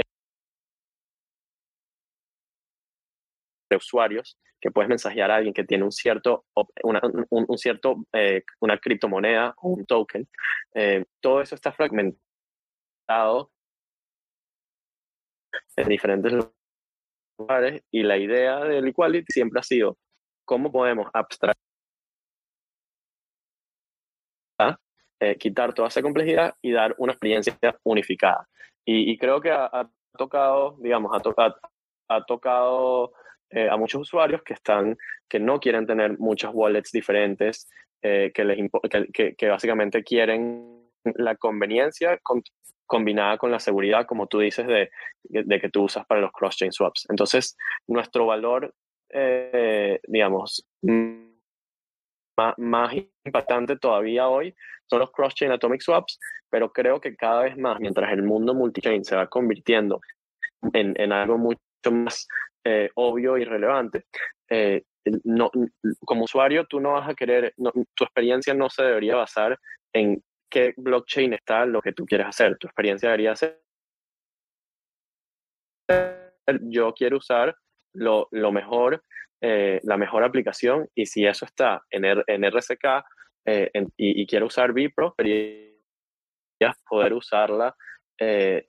[3.69, 6.45] de usuarios que puedes mensajear a alguien que tiene un cierto,
[6.83, 10.27] una, un, cierto, eh, una criptomoneda o un token.
[10.73, 13.51] Eh, todo eso está fragmentado
[15.77, 16.33] en diferentes
[17.37, 19.97] lugares y la idea del Equality siempre ha sido
[20.45, 21.55] cómo podemos abstraer,
[25.21, 28.47] eh, quitar toda esa complejidad y dar una experiencia unificada.
[28.85, 31.55] Y, creo que ha, tocado, digamos, ha, tocado
[32.07, 33.13] ha tocado
[33.51, 37.67] eh, a muchos usuarios que, están, que no quieren tener muchas wallets diferentes,
[38.01, 38.69] eh, que, les
[39.11, 42.19] que, básicamente quieren la conveniencia
[42.85, 44.89] combinada con la seguridad, como tú dices, de,
[45.23, 47.07] de que tú usas para los cross-chain swaps.
[47.09, 47.57] Entonces,
[47.87, 48.73] nuestro valor,
[49.09, 50.65] eh, digamos,
[52.37, 52.93] más, más
[53.25, 54.55] impactante todavía hoy
[54.87, 59.03] son los cross-chain atomic swaps, pero creo que cada vez más, mientras el mundo multi-chain
[59.03, 59.99] se va convirtiendo
[60.73, 61.59] en, en algo mucho
[61.91, 62.27] más
[62.63, 64.05] eh, obvio y relevante.
[64.49, 64.83] Eh,
[65.23, 65.49] no,
[66.05, 67.53] como usuario, tú no vas a querer,
[67.95, 69.57] tu experiencia no se debería basar
[69.93, 72.57] en qué blockchain está lo que tú quieres hacer.
[72.57, 73.61] Tu experiencia debería ser,
[76.61, 77.55] yo quiero usar
[77.93, 79.03] lo, mejor,
[79.41, 83.03] eh, la mejor aplicación y si eso está en, en RCK
[83.97, 85.15] y, quiero usar Vipro,
[86.87, 87.75] poder usarla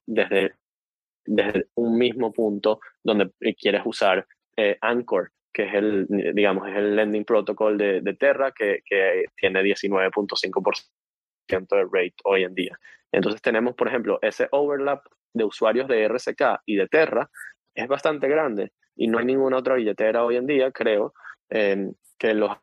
[0.07, 0.55] desde
[1.31, 6.97] desde un mismo punto donde quieres usar eh, Anchor, que es el, digamos, es el
[6.97, 10.85] lending protocol de, Terra, que, que tiene 19.5%
[11.49, 12.79] de rate hoy en día.
[13.13, 17.31] Entonces tenemos, por ejemplo, ese overlap de usuarios de RCK y de Terra
[17.75, 21.15] es bastante grande y no hay ninguna otra billetera hoy en día, creo,
[21.49, 22.57] eh, que los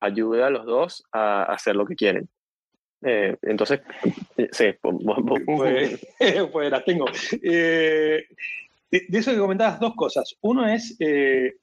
[0.00, 2.28] ayude a los dos a hacer lo que quieren.
[3.02, 3.80] Eh, entonces,
[4.36, 4.66] eh, sí,
[6.52, 7.06] pues, las tengo.
[7.42, 8.24] Eh,
[8.90, 10.34] de, eso que comentabas, dos cosas.
[10.40, 11.54] Uno es, ¿qué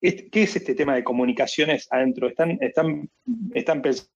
[0.00, 2.28] es este tema de comunicaciones adentro?
[2.28, 3.10] ¿Están, están,
[3.54, 4.08] están pensando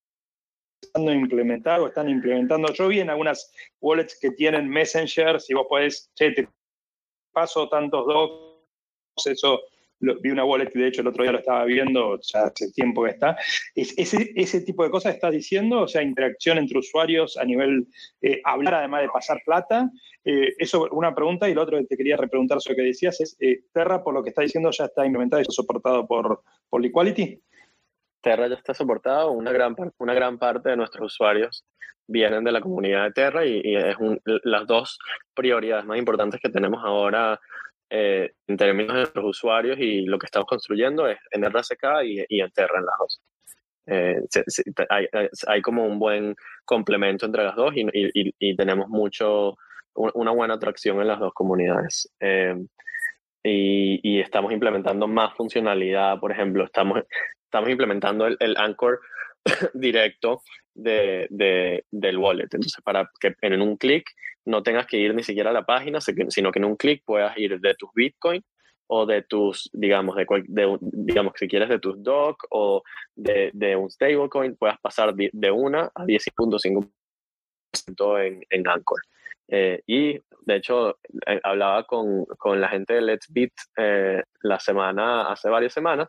[1.12, 2.72] en implementar o están implementando?
[2.72, 6.48] Yo vi en algunas wallets que tienen Messenger, si vos podés, che, te
[7.32, 9.60] paso tantos dos, eso
[10.00, 13.10] vi una wallet de hecho el otro día lo estaba viendo, ya hace tiempo que
[13.10, 13.36] está.
[13.74, 15.82] ¿Es, ese, ese tipo de cosas estás diciendo?
[15.82, 17.86] O sea, interacción entre usuarios a nivel
[18.22, 19.90] eh, hablar además de pasar plata.
[20.24, 21.48] Eh, eso, una pregunta.
[21.48, 24.14] Y lo otro que te quería repreguntar sobre lo que decías es, eh, ¿Terra, por
[24.14, 27.40] lo que está diciendo, ya está implementado y está soportado por, por Liquality?
[28.20, 29.32] Terra ya está soportado.
[29.32, 31.64] Una gran, una gran parte de nuestros usuarios
[32.06, 34.98] vienen de la comunidad de Terra y, es las dos
[35.34, 37.38] prioridades más importantes que tenemos ahora
[37.90, 42.24] eh, en términos de los usuarios y lo que estamos construyendo es en RSK y,
[42.28, 43.20] y en Terra en las dos.
[43.90, 44.20] Eh,
[45.46, 49.56] hay, como un buen complemento entre las dos y, y, tenemos mucho,
[49.94, 52.10] una buena atracción en las dos comunidades.
[52.20, 52.54] Eh,
[53.42, 57.02] y, estamos implementando más funcionalidad, por ejemplo, estamos,
[57.44, 59.00] estamos implementando el, el Anchor
[59.72, 60.42] directo
[60.78, 62.44] de, de, del wallet.
[62.44, 64.08] Entonces, para que en un clic
[64.44, 67.36] no tengas que ir ni siquiera a la página, sino que en un clic puedas
[67.36, 68.42] ir de tus Bitcoin
[68.86, 72.82] o de tus, digamos, de, digamos, si quieres de tus DOC o
[73.14, 76.88] de, de un stablecoin, puedas pasar de, una a 10.5%
[78.24, 79.00] en, en Anchor.
[79.48, 84.58] Eh, y de hecho, eh, hablaba con, con, la gente de Let's Beat eh, la
[84.58, 86.08] semana, hace varias semanas,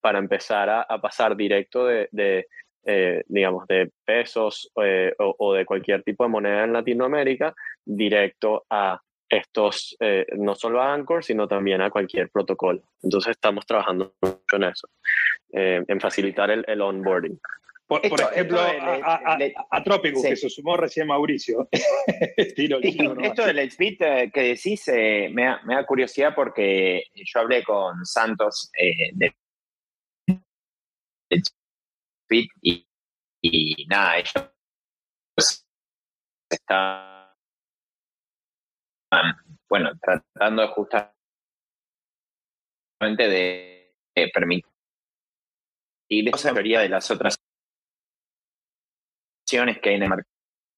[0.00, 2.48] para empezar a, a pasar directo de, de
[2.86, 9.00] eh, digamos, de pesos eh, o, de cualquier tipo de moneda en Latinoamérica directo a
[9.28, 12.82] estos, eh, no solo a Anchor, sino también a cualquier protocolo.
[13.02, 14.88] Entonces estamos trabajando mucho en eso,
[15.50, 17.40] en facilitar el, el onboarding.
[17.86, 19.38] Por, ejemplo, a,
[19.70, 21.68] a, Trópico, que se sumó recién Mauricio.
[22.36, 28.70] esto del Speed que decís me da, me, da, curiosidad porque yo hablé con Santos
[29.12, 29.34] de
[32.62, 35.64] y, nada, ellos
[36.50, 37.34] están,
[39.68, 41.14] bueno, tratando justamente
[43.28, 44.64] de, de permitir
[46.10, 47.36] la mayoría de las otras
[49.42, 50.33] opciones que hay en el mercado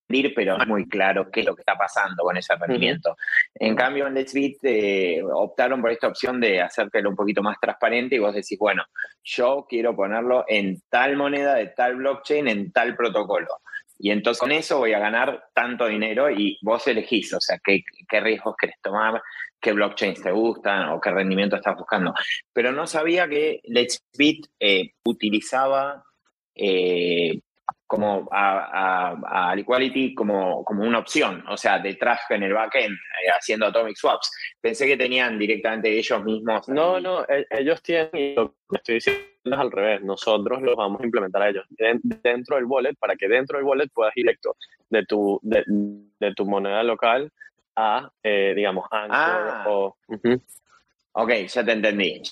[0.08, 3.16] pero no es muy claro qué es lo que está pasando con ese rendimiento.
[3.54, 7.58] En cambio, en Let's Beat eh, optaron por esta opción de hacértelo un poquito más
[7.60, 8.84] transparente y vos decís, bueno,
[9.24, 13.48] yo quiero ponerlo en tal moneda de tal blockchain, en tal protocolo.
[13.98, 17.82] Y entonces con eso voy a ganar tanto dinero y vos elegís, o sea, qué,
[18.08, 19.22] qué riesgos querés tomar,
[19.58, 22.14] qué blockchains te gustan o qué rendimiento estás buscando.
[22.52, 26.04] Pero no sabía que Let's Beat eh, utilizaba
[26.54, 27.40] eh,
[27.86, 32.94] como a, a, a, Equality como, como una opción, o sea, detrás en el backend,
[32.94, 34.30] eh, haciendo atomic swaps.
[34.60, 36.68] Pensé que tenían directamente ellos mismos.
[36.68, 40.74] No, no, e, ellos tienen, y lo que estoy diciendo es al revés, nosotros los
[40.76, 44.24] vamos a implementar a ellos dentro del wallet para que dentro del wallet puedas ir
[44.24, 44.56] directo
[44.90, 47.30] de tu, de, de tu moneda local
[47.76, 49.64] a, eh, digamos, Anchor Ah.
[49.68, 49.96] o...
[50.08, 50.42] Ujú.
[51.12, 52.22] Ok, ya te entendí.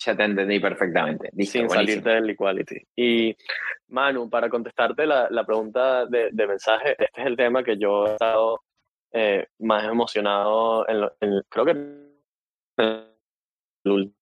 [0.00, 1.28] Ya te entendí perfectamente.
[1.34, 2.02] Listo, sin buenísimo.
[2.02, 2.76] salirte del equality.
[2.96, 3.36] Y
[3.88, 8.06] Manu, para contestarte la, la pregunta de, de mensaje, este es el tema que yo
[8.06, 8.62] he estado
[9.12, 12.14] eh, más emocionado en, lo- en- creo que en
[12.76, 14.12] el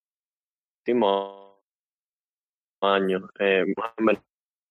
[0.83, 1.61] último
[2.81, 3.65] año, eh,
[3.99, 4.07] en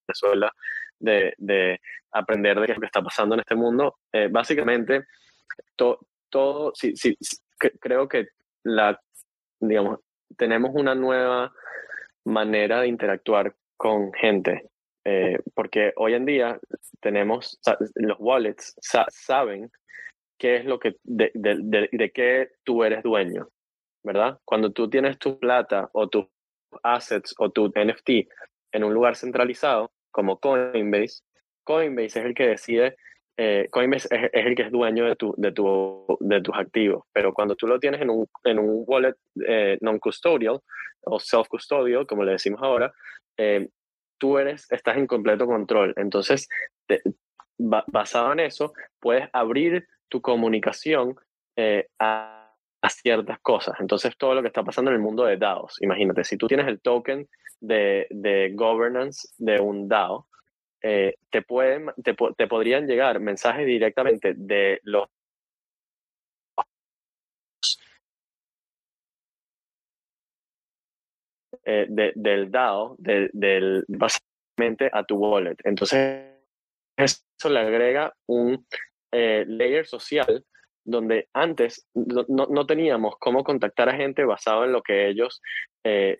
[0.07, 0.51] Venezuela,
[0.99, 1.79] de, de
[2.11, 3.97] aprender de lo que está pasando en este mundo.
[4.11, 5.05] Eh, básicamente,
[5.75, 5.99] to-
[6.29, 8.29] todo, sí, sí, sí, cre- creo que
[8.63, 8.99] la,
[9.59, 9.99] digamos,
[10.37, 11.53] tenemos una nueva
[12.25, 14.69] manera de interactuar con gente.
[15.07, 16.59] eh, porque hoy en día
[16.99, 17.59] tenemos,
[17.93, 19.71] los wallets sa- saben
[20.39, 23.47] qué es lo que, de, de, de, de qué tú eres dueño,
[24.03, 24.39] ¿verdad?
[24.45, 26.25] Cuando tú tienes tu plata o tus
[26.81, 28.27] assets o tu NFT
[28.71, 31.21] en un lugar centralizado, como Coinbase,
[31.63, 32.97] Coinbase es el que decide,
[33.37, 37.33] eh, Coinbase es, el que es dueño de, tu, de, tu, de tus activos, pero
[37.33, 39.15] cuando tú lo tienes en un, en un wallet
[39.47, 40.59] eh, non-custodial
[41.01, 42.93] o self-custodial, como le decimos ahora,
[43.37, 43.67] eh,
[44.17, 45.93] tú eres, estás en completo control.
[45.97, 46.47] Entonces,
[47.57, 51.15] basado en eso, puedes abrir tu comunicación
[51.99, 52.45] a,
[52.81, 53.75] a ciertas cosas.
[53.79, 56.67] Entonces, todo lo que está pasando en el mundo de DAOs, imagínate, si tú tienes
[56.67, 57.27] el token
[57.59, 60.27] de, de governance de un DAO,
[60.87, 65.07] eh, te, pueden, te, te podrían llegar mensajes directamente de los
[71.63, 75.55] eh, de- del DAO, de- del, básicamente a tu wallet.
[75.63, 76.33] Entonces,
[76.95, 78.65] eso le agrega un
[79.11, 80.45] eh, layer social
[80.83, 85.41] donde antes no, no- teníamos cómo contactar a gente basado en lo que ellos,
[85.83, 86.19] eh,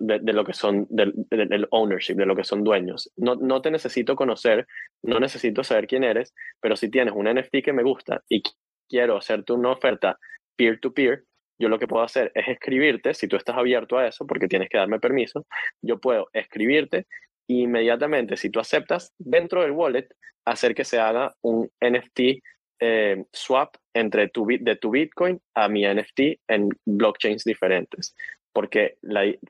[0.00, 3.10] de, lo que son, del, ownership, de lo que son dueños.
[3.16, 4.66] No, no te necesito conocer,
[5.02, 8.54] no necesito saber quién eres, pero si tienes un NFT que me gusta y qu-
[8.88, 10.18] quiero hacerte una oferta
[10.56, 11.24] peer-to-peer,
[11.58, 14.68] yo lo que puedo hacer es escribirte, si tú estás abierto a eso, porque tienes
[14.68, 15.46] que darme permiso,
[15.82, 17.06] yo puedo escribirte
[17.48, 20.08] e inmediatamente, si tú aceptas, dentro del wallet,
[20.44, 22.42] hacer que se haga un NFT
[22.78, 28.14] eh, swap entre tu, de tu Bitcoin a mi NFT en blockchains diferentes.
[28.56, 28.96] Porque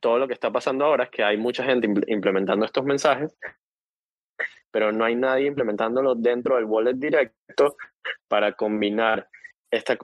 [0.01, 3.39] todo lo que está pasando ahora es que hay mucha gente impl- implementando estos mensajes,
[4.73, 7.77] pero no hay nadie implementándolo dentro del wallet directo
[8.27, 9.29] para combinar
[9.71, 9.97] esta,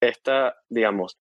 [0.00, 1.18] esta, digamos,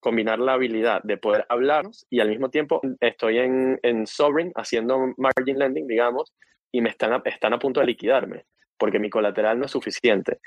[0.00, 5.12] combinar la habilidad de poder hablarnos y al mismo tiempo estoy en, en Sovereign haciendo
[5.18, 6.32] margin lending, digamos,
[6.72, 8.46] y me están están a punto de liquidarme
[8.80, 10.38] porque mi colateral no es suficiente.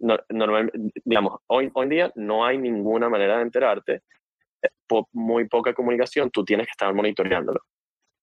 [0.00, 0.72] No, normal,
[1.04, 4.02] digamos, hoy, hoy en día no hay ninguna manera de enterarte,
[4.62, 7.60] eh, po, muy poca comunicación, tú tienes que estar monitoreándolo.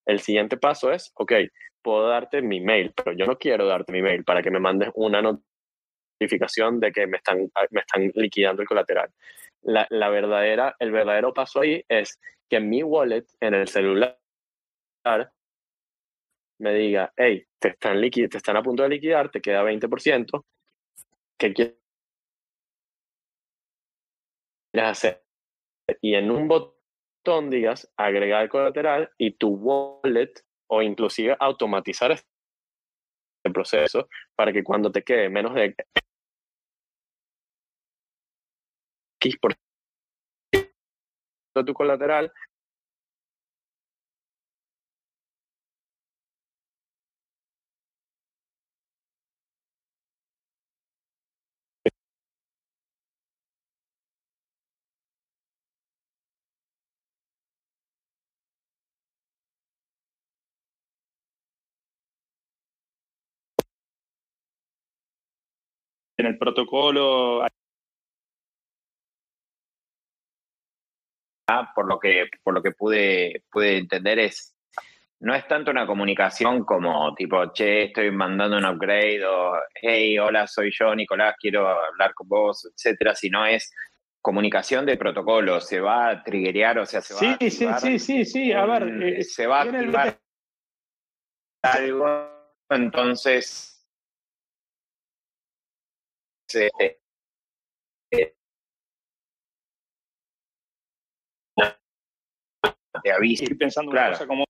[0.05, 1.33] El siguiente paso es, ok,
[1.81, 4.89] puedo darte mi mail, pero yo no quiero darte mi mail para que me mandes
[4.95, 9.09] una notificación de que me están, me están liquidando el colateral.
[9.61, 14.19] La, la verdadera, el verdadero paso ahí es que mi wallet en el celular
[16.61, 20.45] me diga, hey, te están, liqui te están a punto de liquidar, te queda 20%,
[21.37, 21.75] ¿qué quieres
[24.73, 25.23] hacer?
[26.01, 30.33] Y en un botón digas, agregar colateral y tu wallet
[30.67, 32.27] o inclusive automatizar este
[33.51, 35.75] proceso para que cuando te quede menos de
[39.19, 39.55] X por
[41.65, 42.31] tu colateral
[66.21, 67.47] En el protocolo
[71.75, 74.55] por lo que, por lo que pude, pude entender, es
[75.19, 80.47] no es tanto una comunicación como tipo, che, estoy mandando un upgrade o hey, hola,
[80.47, 83.71] soy yo, Nicolás, quiero hablar con vos, etcétera, sino es
[84.21, 87.99] comunicación de protocolo, se va a triggerear, o sea, se va sí, a activar Sí,
[87.99, 89.03] sí, sí, sí, a ver.
[89.03, 90.19] eh, se va a activar
[91.63, 92.29] algo,
[92.69, 93.70] entonces
[96.55, 98.33] eh,
[103.03, 103.43] te avisa.
[103.45, 104.09] Ir pensando Claro.
[104.09, 104.45] una cosa como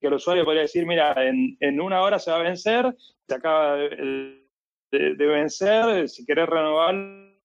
[0.00, 2.96] que el usuario podría decir, mira, en, en una hora se va a vencer,
[3.28, 4.46] se acaba de,
[4.90, 7.36] de- de vencer, si querés renovarlo,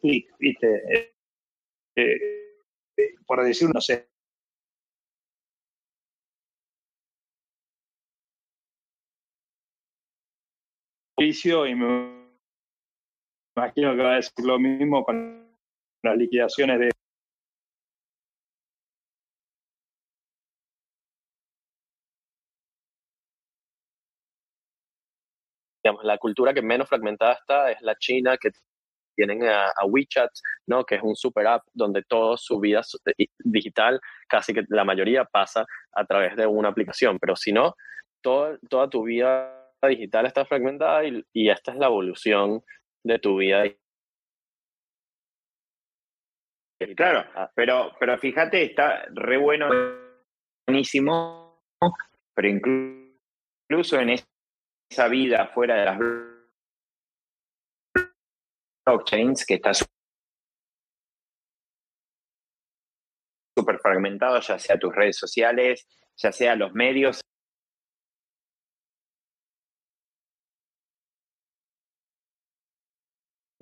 [0.00, 0.82] clic, ¿viste?
[0.94, 1.14] Eh,
[1.96, 4.08] eh, por decir, no sé,
[11.16, 12.22] servicio y me
[13.56, 15.48] imagino que va a decir lo mismo con
[16.02, 16.90] las liquidaciones de
[26.02, 28.50] la cultura que menos fragmentada está es la China, que
[29.16, 30.30] tienen a, WeChat,
[30.66, 30.84] ¿no?
[30.84, 32.82] que es un super app donde toda su vida
[33.38, 37.74] digital, casi que la mayoría pasa a través de una aplicación, pero si no,
[38.22, 42.64] todo- toda tu vida digital está fragmentada y, y esta es la evolución
[43.04, 43.64] de tu vida.
[46.96, 47.24] Claro,
[47.54, 49.68] pero, pero fíjate, está re bueno,
[50.66, 51.62] buenísimo,
[52.34, 53.16] pero inclu-
[53.70, 54.16] incluso en
[54.90, 55.98] esa vida fuera de las
[58.84, 59.72] blockchains, que está
[63.56, 67.20] súper fragmentado, ya sea tus redes sociales, ya sea los medios.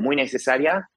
[0.00, 0.88] Muy necesaria,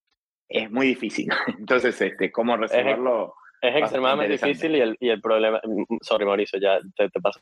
[0.50, 1.28] es muy difícil.
[1.60, 3.36] Entonces, este, ¿cómo resolverlo?
[3.62, 7.40] Es extremadamente difícil y el, y el problema, mm, sorry Mauricio, ya te, te paso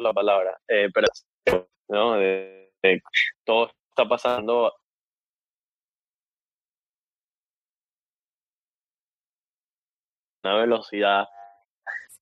[0.00, 1.08] la palabra, eh, pero
[1.88, 2.14] ¿no?
[2.16, 3.02] De- de-
[3.44, 4.72] todo está pasando a
[10.44, 11.26] una velocidad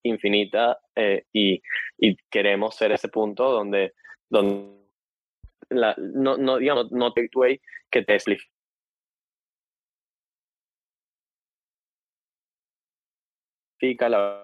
[0.02, 1.60] infinita eh, y,
[1.98, 3.92] y queremos ser ese punto donde,
[4.30, 4.85] donde
[5.70, 7.60] la, no, no, digamos, no gateway
[7.90, 8.14] que te
[13.78, 14.42] simplifica la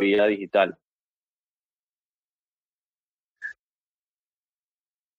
[0.00, 0.76] vida digital.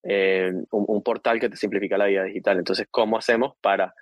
[0.04, 2.60] Eh, un, portal que te simplifica la vida digital.
[2.60, 3.94] Entonces, ¿cómo hacemos para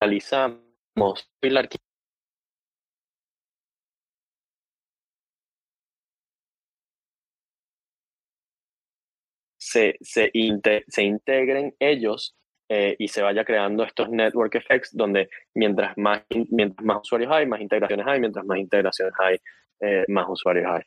[0.00, 1.28] analizamos
[9.70, 12.36] se, se, inte- se integren ellos
[12.70, 17.46] eh, y se vaya creando estos network effects donde mientras más, mientras más usuarios hay,
[17.46, 19.36] más integraciones hay, mientras más integraciones hay,
[19.80, 20.82] eh, más usuarios hay.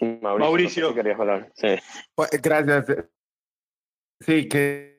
[0.00, 0.82] Mauricio, Mauricio.
[0.82, 1.52] no sé si querías hablar.
[1.54, 1.68] Sí.
[2.14, 2.86] Pues, Gracias.
[4.20, 4.98] Sí, que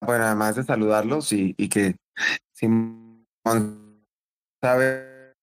[0.00, 1.96] bueno, además de saludarlos y, y que
[2.52, 3.03] Simón
[4.62, 5.34] sabe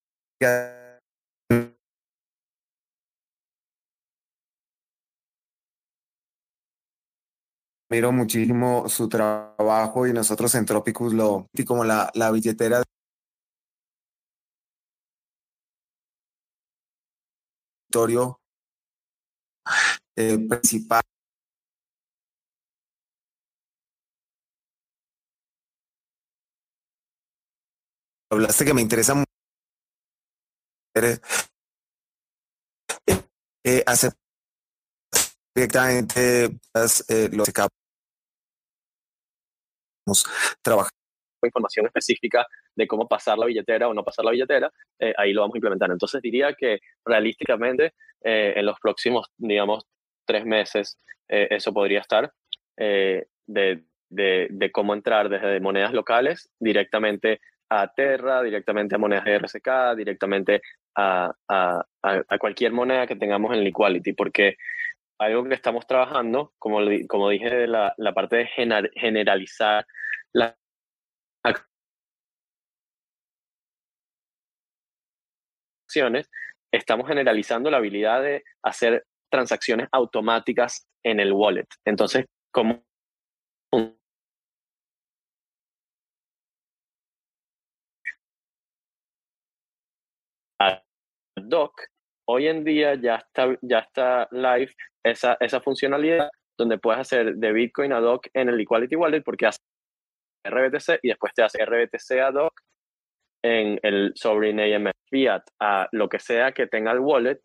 [7.92, 12.82] admiro muchísimo su trabajo y nosotros en Tropicus lo y como la, la billetera
[17.92, 18.40] territorio
[20.16, 21.11] eh, principal.
[28.32, 29.26] Hablaste que me interesa mucho
[30.96, 31.18] eh,
[33.66, 34.14] eh, hacer
[35.54, 37.72] directamente las, eh, los que acabamos
[40.64, 40.96] trabajando.
[41.44, 45.42] información específica de cómo pasar la billetera o no pasar la billetera, eh, ahí lo
[45.42, 45.92] vamos a implementar.
[45.92, 49.84] Entonces diría que realísticamente eh, en los próximos, digamos,
[50.26, 52.32] tres meses eh, eso podría estar
[52.78, 57.42] eh, de, de cómo entrar desde monedas locales directamente
[57.74, 60.62] a Terra, directamente a monedas de RSK, directamente
[60.98, 64.58] a, a, a, cualquier moneda que tengamos en Liquality, porque
[65.18, 69.86] algo que estamos trabajando, como, como dije, la, la parte de gener- generalizar
[70.34, 70.58] la
[75.88, 76.30] acciones
[76.74, 81.68] estamos generalizando la habilidad de hacer transacciones automáticas en el wallet.
[81.86, 82.84] Entonces, como
[91.52, 91.74] Doc,
[92.28, 94.74] hoy en día ya está, ya está live
[95.04, 99.48] esa, esa funcionalidad donde puedes hacer de Bitcoin a Doc en el Equality Wallet porque
[99.48, 99.60] hace
[100.48, 102.54] RBTC y después te hace RBTC a Doc
[103.44, 107.42] en el Sovereign AMF Fiat a lo que sea que tenga el wallet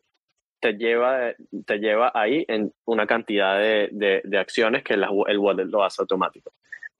[0.61, 1.35] te lleva,
[1.67, 6.53] te lleva ahí en una cantidad de, de, acciones que el wallet lo hace automático.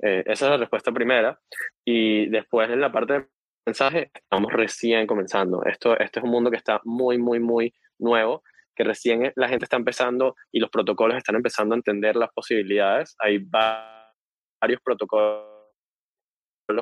[0.03, 1.41] Eh, esa es la respuesta primera.
[1.85, 3.27] Y después en la parte
[3.67, 5.65] mensaje, estamos recién comenzando.
[5.65, 8.43] Esto, esto es un mundo que está muy, muy, muy nuevo,
[8.75, 13.17] que recién la gente está empezando y los protocolos están empezando a entender las posibilidades.
[13.19, 15.45] Hay varios protocolos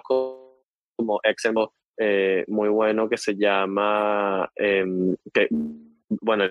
[0.04, 6.44] como XMO, eh, muy bueno que se llama, em, que, bueno,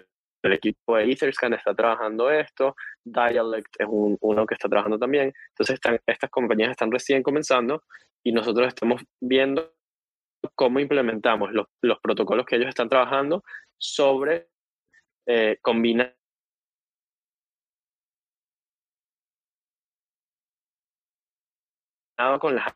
[0.44, 2.76] el equipo de Etherscan está trabajando esto,
[3.06, 5.32] Dialect es uno que está trabajando también.
[5.50, 7.84] Entonces, están, estas compañías están recién comenzando
[8.24, 9.72] y nosotros estamos viendo
[10.56, 13.44] cómo implementamos los, los protocolos que ellos están trabajando
[13.78, 14.50] sobre
[15.28, 16.16] eh, combinar
[22.40, 22.74] con las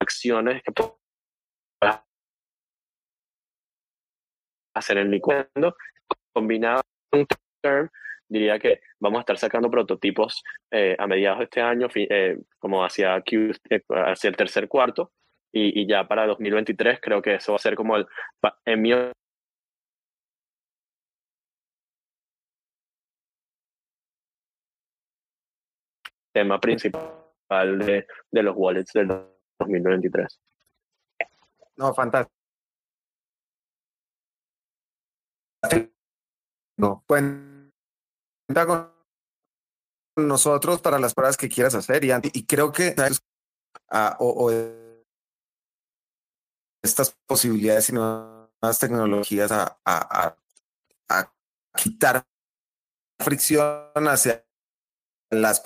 [0.00, 0.72] acciones que
[4.74, 5.76] hacer en Licuendo,
[6.32, 7.26] combinado con
[7.60, 7.90] term
[8.28, 12.84] diría que vamos a estar sacando prototipos eh, a mediados de este año, eh, como
[12.84, 15.12] hacia, Q, eh, hacia el tercer cuarto,
[15.52, 18.06] y, y, ya para 2023 creo que eso va a ser como el,
[18.66, 18.92] en mi
[26.32, 29.08] tema principal de, de los wallets del
[29.58, 30.38] 2023.
[31.76, 32.34] No, fantástico.
[36.76, 37.02] No,
[38.48, 38.90] pues con
[40.26, 42.94] nosotros para las pruebas que quieras hacer y, y creo que
[46.82, 50.36] estas posibilidades y nuevas tecnologías a, a,
[51.10, 51.34] a,
[51.76, 52.26] quitar
[53.20, 54.44] fricción hacia
[55.30, 55.62] las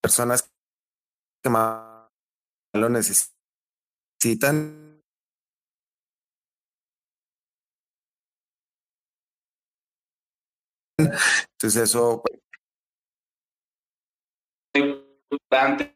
[0.00, 0.50] personas
[1.42, 2.10] que más
[2.72, 4.83] lo necesitan
[10.98, 12.22] Entonces eso...
[14.74, 15.94] Importante.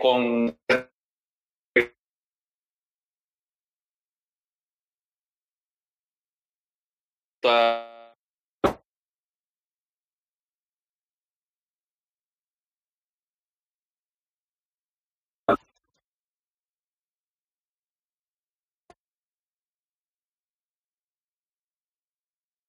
[0.00, 0.58] con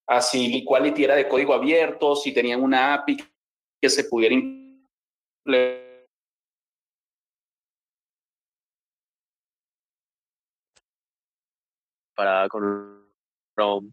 [0.10, 3.18] a si Equality era de código abierto, si tenían una API
[3.80, 4.36] que se pudiera
[12.16, 13.08] para con
[13.56, 13.92] Chrome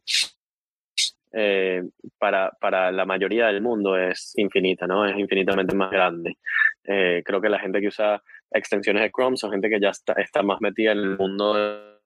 [1.33, 1.83] eh,
[2.19, 5.05] para, para la mayoría del mundo es infinita, ¿no?
[5.07, 6.39] Es infinitamente más grande.
[6.83, 10.15] Eh, creo que la gente que usa extensiones de Chrome son gente que ya está,
[10.15, 11.53] está más metida en el mundo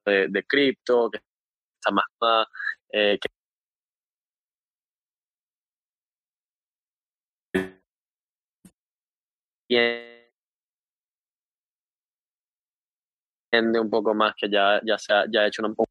[0.04, 2.46] de, cripto, que está más,
[2.92, 3.18] eh,
[13.52, 15.90] entiende un poco más, que ya, ya se ha, ya hecho un poco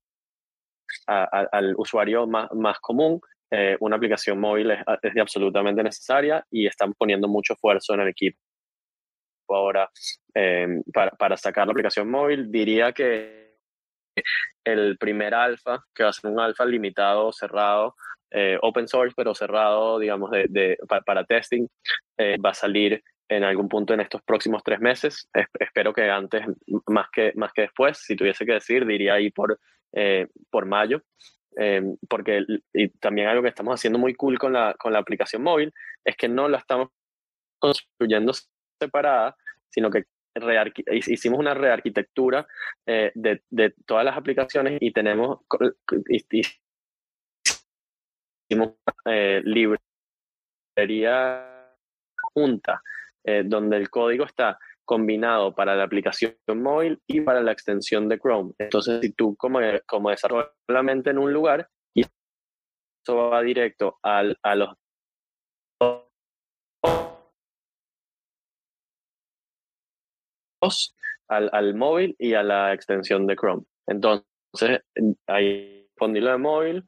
[1.07, 3.19] al usuario más, más común.
[3.51, 8.09] Eh, una aplicación móvil es, es, absolutamente necesaria y están poniendo mucho esfuerzo en el
[8.09, 8.37] equipo
[9.49, 9.89] ahora
[10.35, 12.51] eh, para, para sacar la aplicación móvil.
[12.51, 13.57] Diría que
[14.63, 17.95] el primer alfa, que va a ser un alfa limitado, cerrado,
[18.31, 21.67] eh, open source, pero cerrado, digamos, de, de para, para, testing,
[22.17, 25.29] eh, va a salir en algún punto en estos próximos tres meses.
[25.59, 26.43] espero que antes,
[26.87, 29.59] más que, más que después, si tuviese que decir, diría ahí por,
[29.93, 31.03] eh, por mayo.
[31.57, 35.41] Eh, porque y también algo que estamos haciendo muy cool con la, con la aplicación
[35.41, 35.73] móvil
[36.05, 36.89] es que no la estamos
[37.57, 38.33] construyendo
[38.79, 39.35] separada,
[39.69, 40.05] sino que
[40.91, 42.47] hicimos una rearquitectura
[42.85, 45.39] eh, de, de, todas las aplicaciones y tenemos
[48.49, 48.75] hicimos
[49.05, 49.41] eh,
[50.75, 51.45] librería
[52.33, 52.81] junta
[53.29, 58.17] eh, donde el código está combinado para la aplicación móvil y para la extensión de
[58.17, 58.53] Chrome.
[58.57, 64.35] Entonces, si tú como, como desarrollas solamente en un lugar y eso va directo al,
[64.41, 64.69] a los
[71.27, 73.65] al, móvil y a la extensión de Chrome.
[73.85, 74.81] Entonces,
[75.27, 76.85] hay disponible de móvil,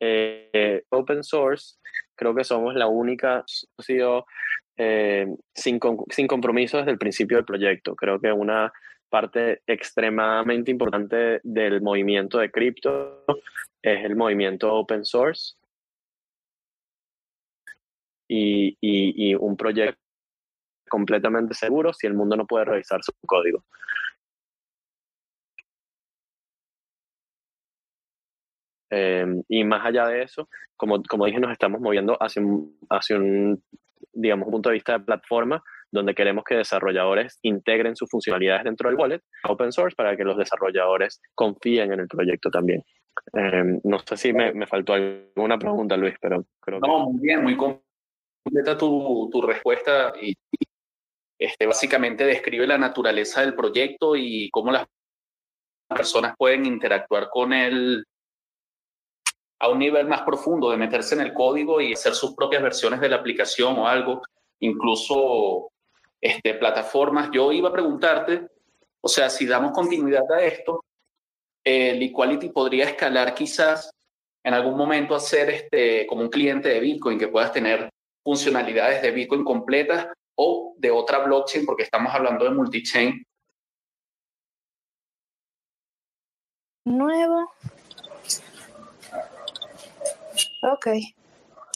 [0.00, 1.78] eh, open source,
[2.18, 3.44] creo que somos la única,
[3.78, 4.26] sido
[4.76, 5.78] eh, sin,
[6.10, 7.94] sin compromiso desde el principio del proyecto.
[7.94, 8.72] Creo que una
[9.08, 13.24] parte extremadamente importante del movimiento de cripto
[13.80, 15.54] es el movimiento open source
[18.30, 20.02] y un proyecto
[20.88, 23.64] completamente seguro si el mundo no puede revisar su código.
[28.90, 33.16] Eh, y más allá de eso, como, como dije, nos estamos moviendo hacia un, hacia
[33.16, 33.62] un,
[34.12, 38.98] digamos, punto de vista de plataforma donde queremos que desarrolladores integren sus funcionalidades dentro del
[38.98, 42.82] wallet open source para que los desarrolladores confíen en el proyecto también.
[43.32, 47.42] Eh, no sé si me, me, faltó alguna pregunta, Luis, pero creo no, muy bien,
[47.42, 50.34] muy completa tu, tu respuesta y,
[51.38, 54.86] este, básicamente describe la naturaleza del proyecto y cómo las
[55.88, 58.04] personas pueden interactuar con él
[59.60, 63.00] a un nivel más profundo, de meterse en el código y hacer sus propias versiones
[63.00, 64.22] de la aplicación o algo,
[64.60, 65.70] incluso
[66.20, 67.30] este, plataformas.
[67.32, 68.48] Yo iba a preguntarte,
[69.00, 70.84] o sea, si damos continuidad a esto,
[71.64, 73.90] el Equality podría escalar quizás
[74.44, 77.90] en algún momento a ser este, como un cliente de Bitcoin, que puedas tener
[78.22, 83.24] funcionalidades de Bitcoin completas o de otra blockchain, porque estamos hablando de multichain.
[86.84, 87.52] Nuevo.
[90.62, 90.88] Ok,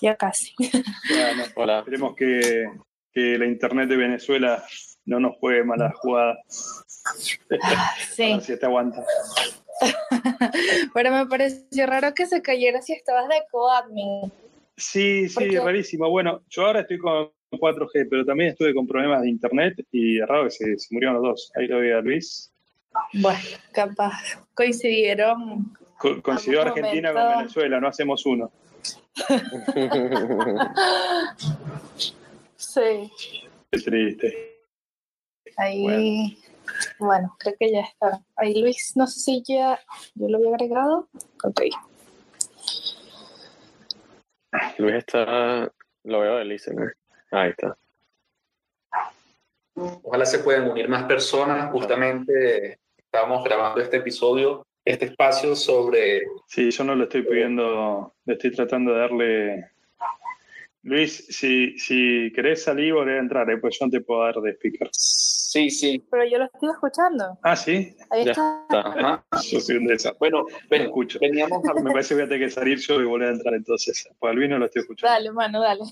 [0.00, 0.54] ya casi.
[0.58, 1.78] Bueno, Hola.
[1.80, 2.66] Esperemos que,
[3.12, 4.64] que, la internet de Venezuela
[5.04, 6.38] no nos juegue mala jugada.
[8.14, 8.40] Sí.
[8.40, 9.04] si te aguanta.
[10.94, 14.32] Pero me pareció raro que se cayera si estabas de coadmin.
[14.76, 15.60] Sí, sí, Porque...
[15.60, 16.08] rarísimo.
[16.08, 20.26] Bueno, yo ahora estoy con 4G, pero también estuve con problemas de internet y es
[20.26, 21.52] raro que se, se murieron los dos.
[21.54, 22.52] Ahí lo veía Luis.
[23.12, 23.40] Bueno,
[23.72, 24.12] capaz
[24.54, 25.76] coincidieron.
[26.02, 27.30] Co coincidió Argentina momento.
[27.30, 28.50] con Venezuela, no hacemos uno.
[32.56, 33.12] sí.
[33.70, 34.64] Qué triste.
[35.56, 36.30] Ahí, bueno.
[36.98, 37.36] bueno.
[37.38, 38.20] creo que ya está.
[38.34, 39.78] Ahí Luis, no sé si ya
[40.16, 41.08] yo lo había agregado.
[41.44, 41.60] Ok.
[44.78, 45.72] Luis está,
[46.02, 46.96] lo veo de listener.
[47.30, 47.76] Ahí está.
[49.74, 51.70] Ojalá se puedan unir más personas.
[51.70, 56.22] Justamente estábamos grabando este episodio este espacio sobre...
[56.46, 59.68] Sí, yo no lo estoy pidiendo, le estoy tratando de darle...
[60.84, 63.58] Luis, si, si querés salir, volver a entrar, ¿eh?
[63.58, 64.88] pues yo no te puedo dar de speaker.
[65.52, 66.04] Sí, sí.
[66.10, 67.38] Pero yo lo estoy escuchando.
[67.42, 67.94] Ah, sí.
[68.10, 68.66] Ahí ya está.
[68.70, 69.24] Ajá.
[69.48, 70.18] Yo soy un desastre.
[70.18, 71.20] Bueno, ven, escucho.
[71.20, 71.74] Veníamos a...
[71.74, 74.08] Me parece que voy a tener que salir yo y volver a entrar entonces.
[74.18, 75.12] Pues al Luis no lo estoy escuchando.
[75.12, 75.82] Dale, mano, dale.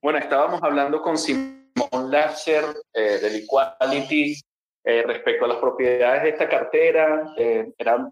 [0.00, 2.64] bueno, estábamos hablando con Simón Lasher
[2.94, 4.40] eh, del Equality
[4.88, 8.08] eh, respecto a las propiedades de esta cartera, eh, era,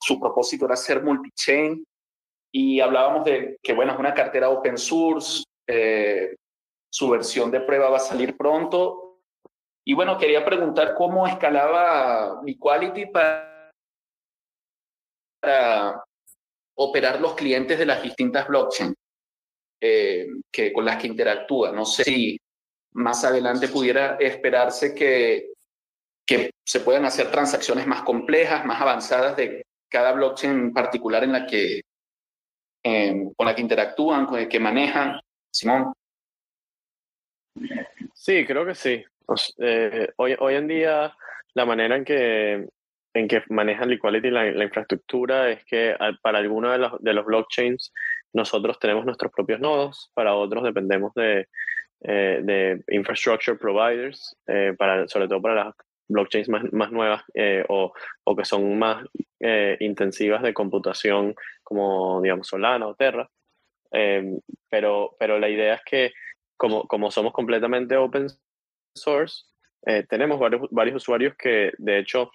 [0.00, 1.84] su propósito era ser multichain
[2.50, 6.34] y hablábamos de que, bueno, es una cartera open source, eh,
[6.90, 9.20] su versión de prueba va a salir pronto.
[9.84, 13.70] Y bueno, quería preguntar cómo escalaba Equality para,
[15.42, 16.02] para
[16.74, 18.94] operar los clientes de las distintas blockchains
[19.78, 21.70] que, con las que interactúa.
[21.70, 22.40] No sé si
[22.94, 25.53] más adelante pudiera esperarse que
[26.26, 31.46] que se puedan hacer transacciones más complejas, más avanzadas de cada blockchain particular en la
[31.46, 31.82] que,
[32.82, 35.20] eh, con la que interactúan, con el que manejan.
[35.50, 35.92] Simón.
[38.14, 39.04] Sí, creo que sí.
[39.58, 41.16] Eh, hoy, hoy en día
[41.54, 42.66] la manera en que,
[43.14, 47.24] en que manejan Liquidity la, la infraestructura es que para algunos de los, de los
[47.24, 47.92] blockchains
[48.32, 51.46] nosotros tenemos nuestros propios nodos, para otros dependemos de,
[52.00, 55.74] eh, de infrastructure providers, eh, para, sobre todo para las
[56.08, 57.92] blockchains más, más nuevas eh, o,
[58.24, 59.04] o, que son más
[59.40, 63.28] eh, intensivas de computación como, digamos, Solana o Terra.
[63.92, 64.38] Eh,
[64.68, 66.12] pero, pero la idea es que
[66.56, 68.26] como, como somos completamente open
[68.94, 69.44] source,
[70.08, 72.30] tenemos varios, varios usuarios que de hecho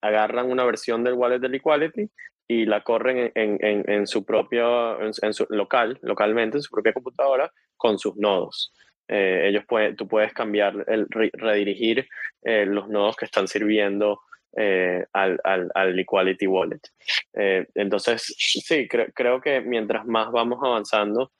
[0.00, 2.10] agarran una versión del wallet del Equality
[2.48, 6.70] y la corren en, en, en su propio, en, en, su local, localmente, en su
[6.70, 8.72] propia computadora, con sus nodos.
[9.08, 12.08] Eh, ellos pueden, tú puedes cambiar, el, redirigir
[12.42, 14.20] eh, los nodos que están sirviendo
[14.56, 16.80] eh, al, al, al, Equality Wallet.
[17.32, 21.32] entonces, sí, cre creo que mientras más vamos avanzando,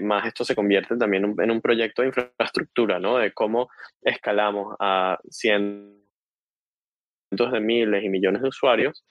[0.00, 3.18] más esto se convierte también en un proyecto de infraestructura, ¿no?
[3.18, 3.70] De cómo
[4.02, 5.94] escalamos a cientos
[7.52, 9.04] de miles y millones de usuarios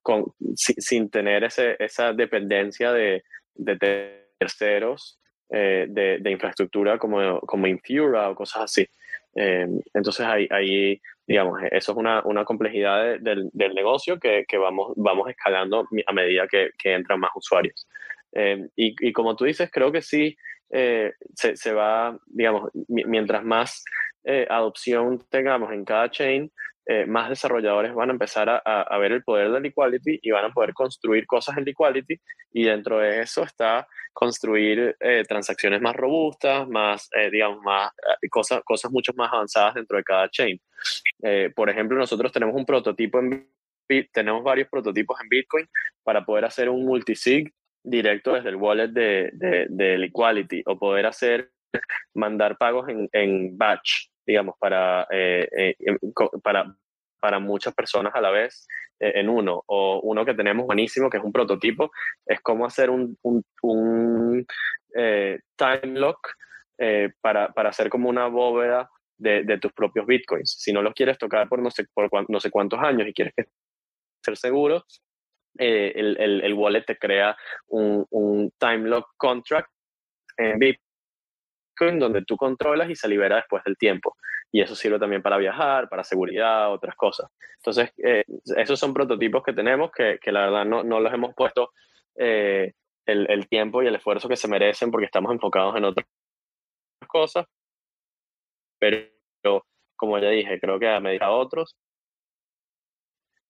[0.00, 3.24] con, sin, tener ese, esa dependencia de,
[3.56, 5.18] de terceros
[5.50, 8.86] eh, de, infraestructura como, como Infura o cosas así.
[9.34, 14.58] Eh, entonces ahí, ahí, digamos, eso es una, una complejidad del, del, negocio que, que,
[14.58, 17.88] vamos, vamos escalando a medida que, que entran más usuarios.
[18.32, 20.36] Eh, y, y, como tú dices, creo que sí
[20.70, 23.82] se, se, va, digamos, mientras más
[24.50, 26.52] adopción tengamos en cada chain,
[26.90, 30.46] eh, más desarrolladores van a empezar a, a, ver el poder del equality y van
[30.46, 32.18] a poder construir cosas en equality
[32.50, 37.92] y dentro de eso está construir eh, transacciones más robustas, más, eh, digamos, más,
[38.30, 40.58] cosas, cosas mucho más avanzadas dentro de cada chain.
[41.54, 43.46] por ejemplo, nosotros tenemos un prototipo en
[44.10, 45.66] tenemos varios prototipos en Bitcoin
[46.02, 51.04] para poder hacer un multisig directo desde el wallet del de, de, Equality o poder
[51.04, 51.52] hacer,
[52.14, 55.96] mandar pagos en, en batch digamos, para, eh, eh,
[56.42, 56.76] para,
[57.18, 58.68] para muchas personas a la vez
[59.00, 59.64] eh, en uno.
[59.66, 61.90] O uno que tenemos buenísimo, que es un prototipo,
[62.26, 64.46] es cómo hacer un, un, un
[65.56, 66.28] time lock
[67.22, 70.56] para, para hacer como una bóveda de, de, tus propios bitcoins.
[70.58, 73.32] Si no los quieres tocar por no sé, por no sé cuántos años y quieres
[74.22, 74.84] ser seguro,
[75.56, 77.34] el, el, el, wallet te crea
[77.68, 79.70] un, un time lock contract
[80.36, 80.87] en Bitcoin
[81.78, 84.16] donde tú controlas y se libera después del tiempo.
[84.50, 87.30] Y eso sirve también para viajar, para seguridad, otras cosas.
[87.56, 88.24] Entonces, eh,
[88.56, 91.72] esos son prototipos que tenemos que, que la verdad no, no, los hemos puesto
[92.16, 92.72] eh,
[93.06, 96.06] el, el, tiempo y el esfuerzo que se merecen porque estamos enfocados en otras
[97.06, 97.46] cosas.
[98.78, 99.66] Pero,
[99.96, 101.76] como ya dije, creo que a medida otros,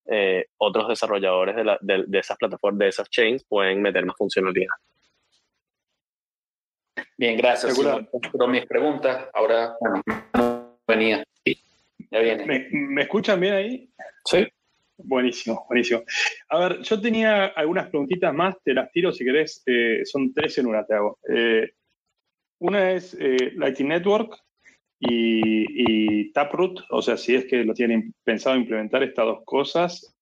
[0.07, 4.17] eh, otros desarrolladores de, la, de, de esas plataformas, de esas chains, pueden meter más
[4.17, 4.75] funcionalidad.
[7.17, 7.79] Bien, gracias.
[8.33, 9.75] Pero mis preguntas, ahora
[10.87, 11.25] venía.
[12.11, 12.69] ya viene.
[12.73, 13.91] ¿Me, escuchan bien ahí?
[14.25, 14.47] Sí.
[14.97, 16.03] Buenísimo, buenísimo.
[16.49, 19.63] A ver, yo tenía algunas preguntitas más, te las tiro si querés.
[19.67, 21.19] Eh, son tres en una, te hago.
[21.29, 21.71] Eh,
[22.61, 24.37] una es eh, Lightning Network
[24.99, 30.15] y, y, Taproot, o sea, si es que lo tienen pensado implementar estas dos cosas.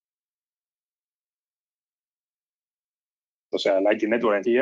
[3.49, 4.59] O sea, Lightning Network en sí.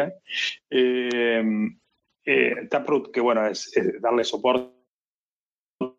[2.25, 3.71] Eh, Taproot, que bueno, es,
[4.01, 4.73] darle soporte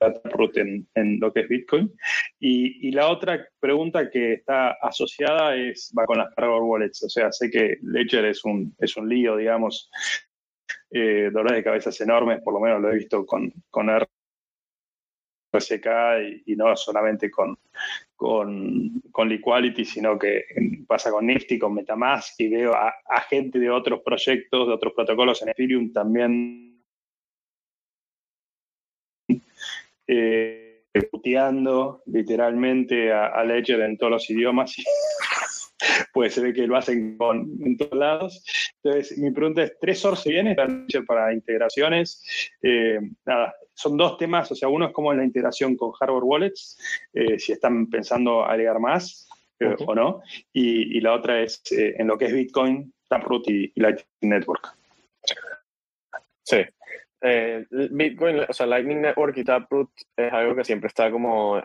[0.01, 1.93] a Taproot en, lo que es Bitcoin.
[2.41, 7.03] Y, y, la otra pregunta que está asociada es, va con las Hardware Wallets.
[7.05, 9.91] O sea, sé que Ledger es un, es un lío, digamos,
[10.91, 13.91] eh, dolores de cabezas enormes, por lo menos lo he visto con, con
[15.57, 15.87] RSK
[16.47, 17.59] y, no solamente con,
[18.15, 20.45] con, con Liquality, sino que
[20.87, 24.93] pasa con Nifty, con Metamask, y veo a, a gente de otros proyectos, de otros
[24.95, 26.67] protocolos en Ethereum también
[30.07, 30.83] eh,
[32.07, 34.77] literalmente a, a, Ledger en todos los idiomas.
[36.13, 38.45] pues se ve que lo hacen con, en todos lados.
[38.87, 42.23] Entonces, mi pregunta es, ¿tres horas se viene para integraciones?
[42.63, 46.79] Eh, nada, son dos temas, o sea, uno es como la integración con hardware wallets,
[47.13, 49.29] eh, si están pensando agregar más
[49.59, 49.87] eh, okay.
[49.89, 50.23] o no,
[50.53, 54.77] y, y, la otra es en lo que es Bitcoin, Taproot y, y Lightning Network.
[56.45, 56.59] Sí.
[57.91, 61.61] Bitcoin, o sea, Lightning Network y Taproot es algo que siempre está como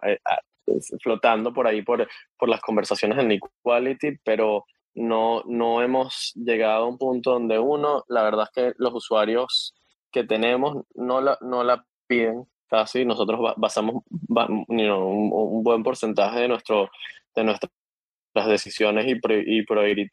[1.03, 6.87] flotando por ahí por, por las conversaciones en Equality, pero no, no hemos llegado a
[6.87, 9.73] un punto donde uno, la verdad es que los usuarios
[10.11, 16.89] que tenemos no la, no la piden casi, nosotros basamos un, buen porcentaje de, nuestro,
[17.35, 17.71] de nuestras
[18.47, 19.63] decisiones y,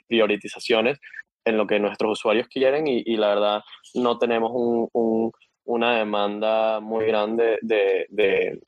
[0.08, 0.98] priorizaciones
[1.44, 3.62] en lo que nuestros usuarios quieren y, la verdad
[3.94, 5.32] no tenemos un, un,
[5.64, 8.60] una demanda muy grande de, de,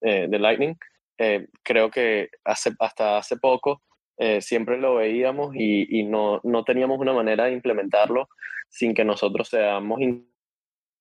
[0.00, 0.74] de Lightning.
[1.18, 3.82] Eh, creo que hace, hasta hace poco
[4.22, 8.28] eh, siempre lo veíamos y, no, no teníamos una manera de implementarlo
[8.68, 9.98] sin que nosotros seamos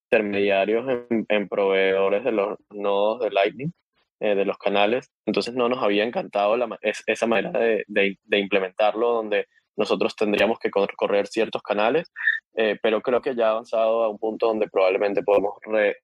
[0.09, 0.85] intermediarios
[1.27, 3.73] en, proveedores de los nodos de Lightning,
[4.21, 5.11] eh, de los canales.
[5.25, 10.71] Entonces no nos había encantado la, es, esa manera de, implementarlo donde nosotros tendríamos que
[10.71, 12.11] correr ciertos canales,
[12.55, 15.97] eh, pero creo que ya ha avanzado a un punto donde probablemente podemos re,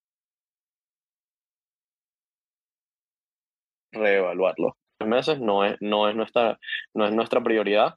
[3.93, 4.75] reevaluarlo.
[5.07, 6.59] Meses no es, no es, nuestra,
[6.93, 7.95] no es nuestra prioridad,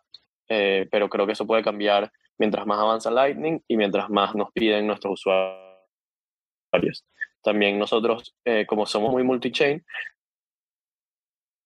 [0.48, 4.50] eh, pero creo que eso puede cambiar mientras más avanza Lightning y mientras más nos
[4.52, 7.04] piden nuestros usuarios.
[7.42, 9.84] También nosotros, eh, como somos muy multi-chain,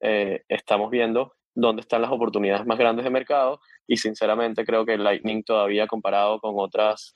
[0.01, 4.97] eh, estamos viendo dónde están las oportunidades más grandes de mercado y sinceramente creo que
[4.97, 7.15] Lightning todavía comparado con otras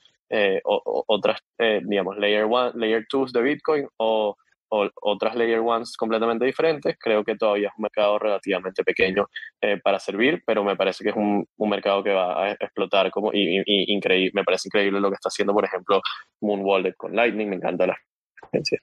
[0.63, 1.39] otras,
[1.83, 4.35] digamos, layer one, layer 2 de Bitcoin o
[4.69, 9.27] o otras layer ones completamente diferentes, creo que todavía es un mercado relativamente pequeño
[9.61, 13.09] eh, para servir, pero me parece que es un, un mercado que va a explotar
[13.11, 13.63] como y,
[13.93, 16.01] increíble, me parece increíble lo que está haciendo, por ejemplo,
[16.41, 17.97] Moon Wallet con Lightning, me encanta la
[18.41, 18.79] experiencia.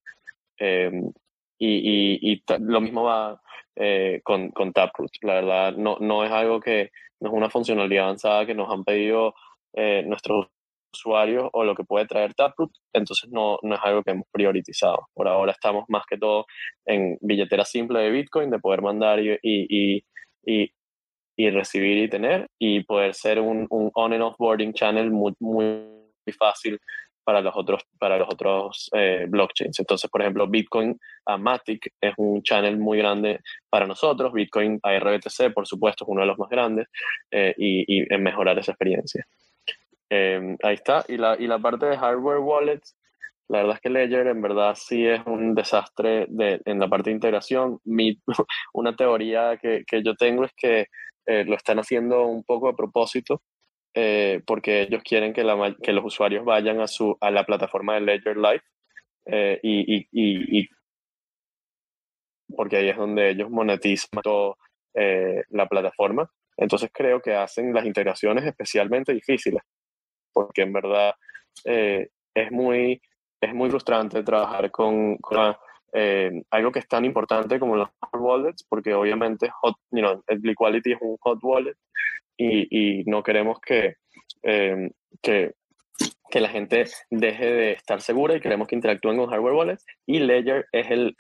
[0.58, 1.12] Em,
[1.58, 3.40] y, y, lo mismo va
[3.76, 5.10] eh, con, con Taproot.
[5.22, 8.84] La verdad, no, no es algo que, no es una funcionalidad avanzada que nos han
[8.84, 9.34] pedido
[9.72, 10.46] eh, nuestros
[10.98, 15.08] usuarios o lo que puede traer Taproot, entonces no, no es algo que hemos priorizado.
[15.14, 16.46] Por ahora estamos más que todo
[16.86, 20.04] en billetera simple de Bitcoin, de poder mandar y, y,
[21.36, 25.34] y, recibir y tener, y poder ser un, un on and off boarding channel muy,
[25.40, 25.82] muy
[26.38, 26.78] fácil
[27.24, 29.80] para los otros, para los otros eh, blockchains.
[29.80, 33.40] Entonces, por ejemplo, Bitcoin a Matic es un channel muy grande
[33.70, 36.86] para nosotros, Bitcoin a RBTC, por supuesto, es uno de los más grandes,
[37.30, 39.26] eh, y, y en mejorar esa experiencia.
[40.14, 41.04] Em, ahí está.
[41.08, 42.96] Y la, y la parte de hardware wallets,
[43.48, 47.10] la verdad es que Ledger en verdad sí es un desastre de, en la parte
[47.10, 47.80] de integración.
[47.84, 48.16] Mi,
[48.74, 50.86] una teoría que, que, yo tengo es que
[51.26, 53.42] eh, lo están haciendo un poco a propósito
[53.94, 57.94] eh, porque ellos quieren que, la, que, los usuarios vayan a, su, a la plataforma
[57.94, 58.62] de Ledger Live
[59.26, 60.06] eh, y, y,
[60.60, 60.68] y,
[62.56, 64.54] porque ahí es donde ellos monetizan toda
[65.50, 66.30] la plataforma.
[66.56, 69.60] Entonces creo que hacen las integraciones especialmente difíciles
[70.34, 71.14] porque en verdad
[71.64, 73.00] eh, es, muy,
[73.40, 75.16] es muy frustrante trabajar con,
[75.92, 80.22] eh, algo que es tan importante como los hot wallets, porque obviamente hot, you know,
[80.26, 81.76] el Equality es un hot wallet
[82.36, 83.94] y, y no queremos que,
[84.42, 84.90] eh,
[85.22, 85.52] que,
[86.28, 90.18] que, la gente deje de estar segura y queremos que interactúen con hardware wallets y
[90.18, 91.16] Ledger es el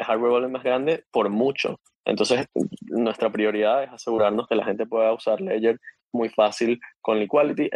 [0.00, 1.80] hardware wallet más grande por mucho.
[2.04, 2.46] Entonces,
[2.82, 5.78] nuestra prioridad es asegurarnos que la gente pueda usar Ledger
[6.12, 7.70] muy fácil con Liquality.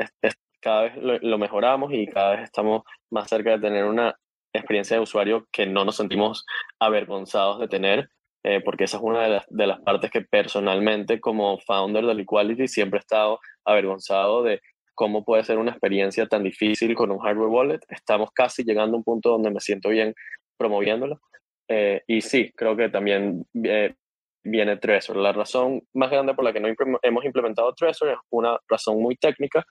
[0.60, 4.16] cada vez lo, mejoramos y cada vez estamos más cerca de tener una
[4.52, 6.44] experiencia de usuario que no nos sentimos
[6.80, 8.08] avergonzados de tener,
[8.42, 12.14] eh, porque esa es una de las, de las, partes que personalmente como founder de
[12.14, 14.60] Liquality siempre he estado avergonzado de
[14.94, 17.80] cómo puede ser una experiencia tan difícil con un hardware wallet.
[17.88, 20.14] Estamos casi llegando a un punto donde me siento bien
[20.56, 21.20] promoviéndolo.
[21.68, 23.94] Eh, y sí, creo que también eh,
[24.46, 25.16] viene Trezor.
[25.16, 26.68] La razón más grande por la que no
[27.02, 29.64] hemos implementado Trezor es una razón muy técnica,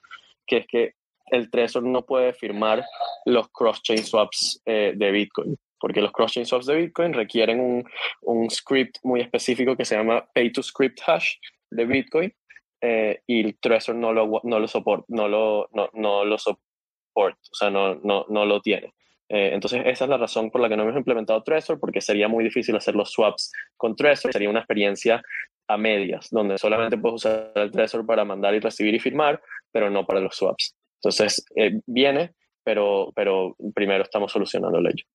[0.46, 0.92] que es que
[1.26, 2.84] el Trezor no puede firmar
[3.24, 7.84] los cross-chain swaps eh, de Bitcoin, porque los cross-chain swaps de Bitcoin requieren un,
[8.22, 11.34] un, script muy específico que se llama pay-to-script hash
[11.70, 12.32] de Bitcoin,
[12.80, 17.40] eh, y el Trezor no lo, no lo soporta, no lo, no, no lo soporta,
[17.50, 18.94] o sea, no, no, no lo tiene.
[19.28, 22.28] Eh, entonces, esa es la razón por la que no hemos implementado Trezor, porque sería
[22.28, 24.32] muy difícil hacer los swaps con Trezor.
[24.32, 25.22] Sería una experiencia
[25.68, 29.40] a medias, donde solamente puedes usar el Trezor para mandar y recibir y firmar,
[29.72, 30.76] pero no para los swaps.
[31.02, 35.06] Entonces, eh, viene, pero, pero primero estamos solucionando el hecho.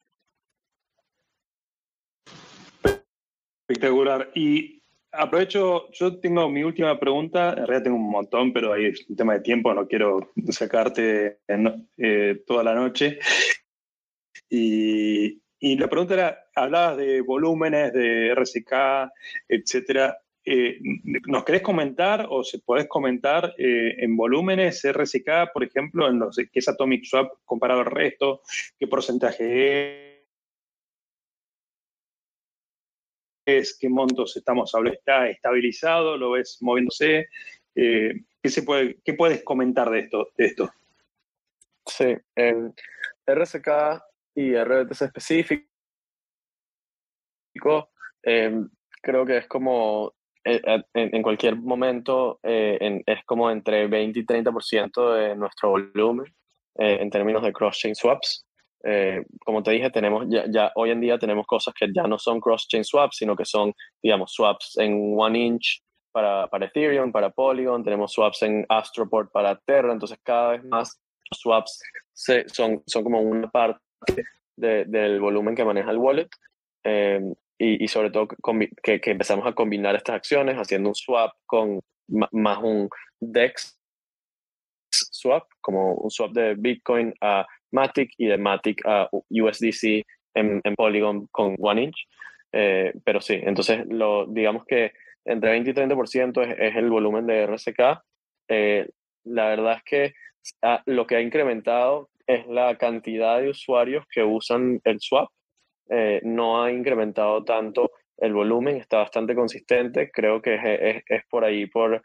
[3.68, 4.30] Espectacular.
[4.36, 4.82] Y
[5.14, 9.16] aprovecho, yo tengo mi última pregunta, en realidad tengo un montón, pero ahí es un
[9.16, 11.40] tema de tiempo, no quiero sacarte
[11.98, 13.20] eh, toda la noche.
[14.54, 19.10] Y, y, la pregunta era, hablabas de volúmenes, de RCK,
[19.48, 20.18] etcétera.
[20.44, 20.80] Eh,
[21.28, 26.36] ¿Nos querés comentar o se podés comentar eh, en volúmenes RCK, por ejemplo, en los
[26.36, 28.42] que es Atomic Swap comparado al resto?
[28.78, 30.26] ¿Qué porcentaje
[33.46, 33.78] es?
[33.80, 35.00] ¿Qué montos estamos hablando?
[35.00, 36.18] ¿Está estabilizado?
[36.18, 37.30] ¿Lo ves moviéndose?
[37.76, 40.32] Eh, ¿qué, se puede, ¿Qué puedes comentar de esto?
[40.36, 40.74] De esto?
[41.86, 42.18] Sí,
[43.26, 45.68] RCK y RBTC específico.
[48.24, 48.64] Eh,
[49.02, 50.14] creo que es como
[50.44, 50.62] eh,
[50.94, 56.26] en, cualquier momento eh, es como entre 20 y 30% de nuestro volumen
[56.76, 58.46] en términos de cross-chain swaps.
[59.46, 62.40] como te dije, tenemos ya, ya, hoy en día tenemos cosas que ya no son
[62.40, 67.84] cross-chain swaps, sino que son, digamos, swaps en one inch para, para Ethereum, para Polygon,
[67.84, 71.00] tenemos swaps en Astroport para Terra, entonces cada vez más
[71.32, 71.82] swaps
[72.14, 73.82] se, son, son como una parte
[74.56, 76.30] del volumen que maneja el wallet
[76.84, 81.80] em, y, sobre todo que, que, empezamos a combinar estas acciones haciendo un swap con
[82.08, 82.90] más un
[83.20, 83.80] DEX
[84.92, 90.76] swap, como un swap de Bitcoin a Matic y de Matic a USDC en, en
[90.76, 92.08] Polygon con One Inch.
[92.52, 94.92] Eh, pero sí, entonces lo, digamos que
[95.24, 98.02] entre 20 y 30% es, es el volumen de RSK.
[98.50, 98.90] Eh,
[99.24, 100.14] la verdad es que
[100.62, 105.30] ah, lo que ha incrementado es la cantidad de usuarios que usan el swap.
[105.90, 110.12] Eh, no ha incrementado tanto el volumen, está bastante consistente.
[110.12, 112.02] Creo que es, es, por ahí, por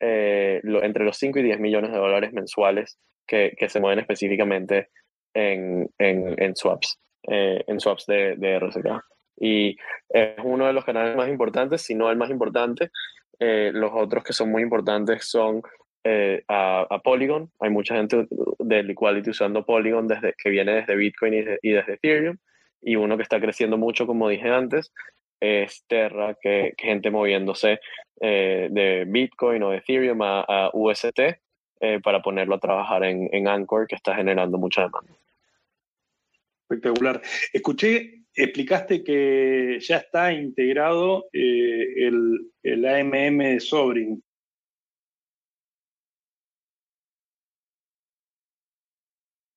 [0.00, 4.90] eh, entre los 5 y 10 millones de dólares mensuales que, que se mueven específicamente
[5.34, 6.98] en, en, en swaps,
[7.28, 8.86] eh, en swaps de, de, RSK.
[9.38, 9.76] Y
[10.08, 12.90] es uno de los canales más importantes, si no el más importante.
[13.38, 15.62] Eh, los otros que son muy importantes son
[16.08, 17.50] eh, a, a, Polygon.
[17.58, 18.28] Hay mucha gente
[18.60, 22.36] de Equality usando Polygon desde, que viene desde Bitcoin y, de, y desde Ethereum.
[22.80, 24.92] Y uno que está creciendo mucho, como dije antes,
[25.40, 27.80] es Terra, que, gente moviéndose
[28.20, 31.18] eh, de Bitcoin o de Ethereum a, a UST
[31.80, 35.12] eh, para ponerlo a trabajar en, Anchor, que está generando mucha demanda.
[36.70, 37.20] Espectacular.
[37.52, 44.22] Escuché, explicaste que ya está integrado el, el, AMM de Sobrin.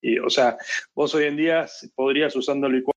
[0.02, 0.58] Y, o sea,
[0.94, 2.96] vos hoy en día podrías usándolo igual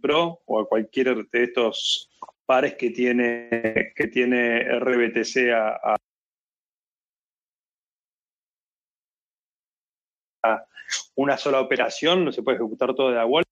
[0.00, 2.10] Pro o a cualquier de estos
[2.44, 5.96] pares que tiene, que tiene RBTC a,
[10.42, 10.66] a,
[11.16, 13.46] una sola operación, no se puede ejecutar todo de la wallet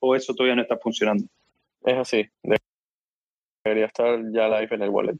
[0.00, 1.24] o eso todavía no está funcionando.
[1.84, 2.28] Es así,
[3.64, 5.18] debería estar ya live en el wallet.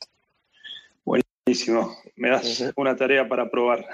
[1.47, 2.73] Buenísimo, me das uh -huh.
[2.75, 3.85] una tarea para probar.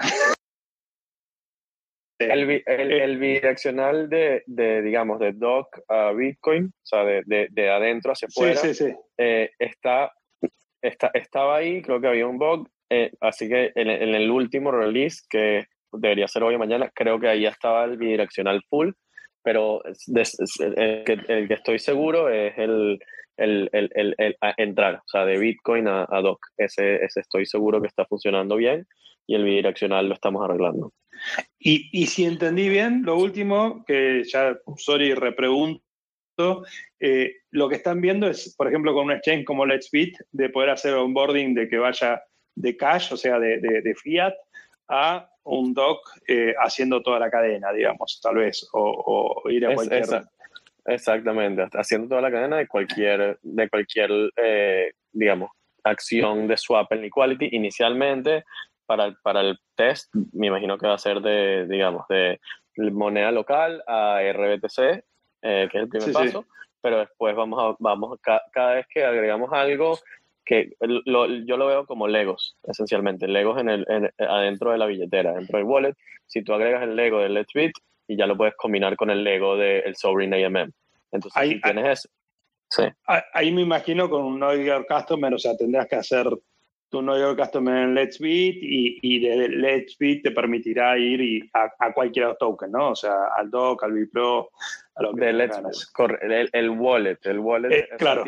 [2.17, 7.49] El, el, el, bidireccional de, de, digamos, de doc a Bitcoin, o sea, de, de,
[7.51, 8.95] de adentro hacia afuera, sí, sí, sí.
[9.17, 10.11] Eh, está,
[10.81, 14.71] está, estaba ahí, creo que había un bug, eh, así que en, en, el último
[14.71, 18.91] release, que debería ser hoy o mañana, creo que ahí ya estaba el bidireccional full,
[19.43, 22.97] pero el el que estoy seguro es el,
[23.37, 26.39] el, el, el, el entrar, o sea, de Bitcoin a, a doc.
[26.57, 28.87] Ese, ese estoy seguro que está funcionando bien
[29.27, 30.93] y el bidireccional lo estamos arreglando.
[31.59, 35.81] Y, y, si entendí bien, lo último, que ya, sorry, repregunto,
[36.99, 40.49] eh, lo que están viendo es, por ejemplo, con un exchange como Let's Bit, de
[40.49, 42.21] poder hacer onboarding de que vaya
[42.55, 44.33] de cash, o sea, de, de, de fiat,
[44.89, 49.69] a un doc eh, haciendo toda la cadena, digamos, tal vez, o, o ir a
[49.69, 50.01] es, cualquier...
[50.01, 50.29] Esa,
[50.85, 55.51] exactamente, haciendo toda la cadena de cualquier, de cualquier eh, digamos,
[55.83, 57.49] acción de swap en Equality.
[57.51, 58.43] Inicialmente,
[58.85, 62.39] para el, para el test, me imagino que va a ser de, digamos, de
[62.91, 65.03] moneda local a RBTC,
[65.41, 66.47] eh, que es el primer sí, paso, sí.
[66.81, 69.99] pero después vamos a, vamos, ca, cada vez que agregamos algo,
[70.45, 74.85] que lo, yo lo veo como Legos, esencialmente, Legos en el, en, adentro de la
[74.87, 77.73] billetera, dentro del wallet, si tú agregas el Lego del Let's Bit
[78.07, 80.71] y ya lo puedes combinar con el Lego del de Sovereign AMM.
[81.11, 82.09] Entonces, ahí, si tienes ahí, eso,
[82.69, 82.83] sí.
[83.33, 86.27] ahí me imagino con un Know Your Customer, o sea, tendrás que hacer
[86.93, 91.21] tu Know Your Customer en Let's Bit y, y de Let's Bit te permitirá ir
[91.21, 92.91] y a, a cualquier token, ¿no?
[92.91, 94.51] O sea, al DOC, al Bipro,
[94.95, 95.59] a lo que de Let's,
[96.21, 98.23] el, el, wallet, el wallet, eh, claro.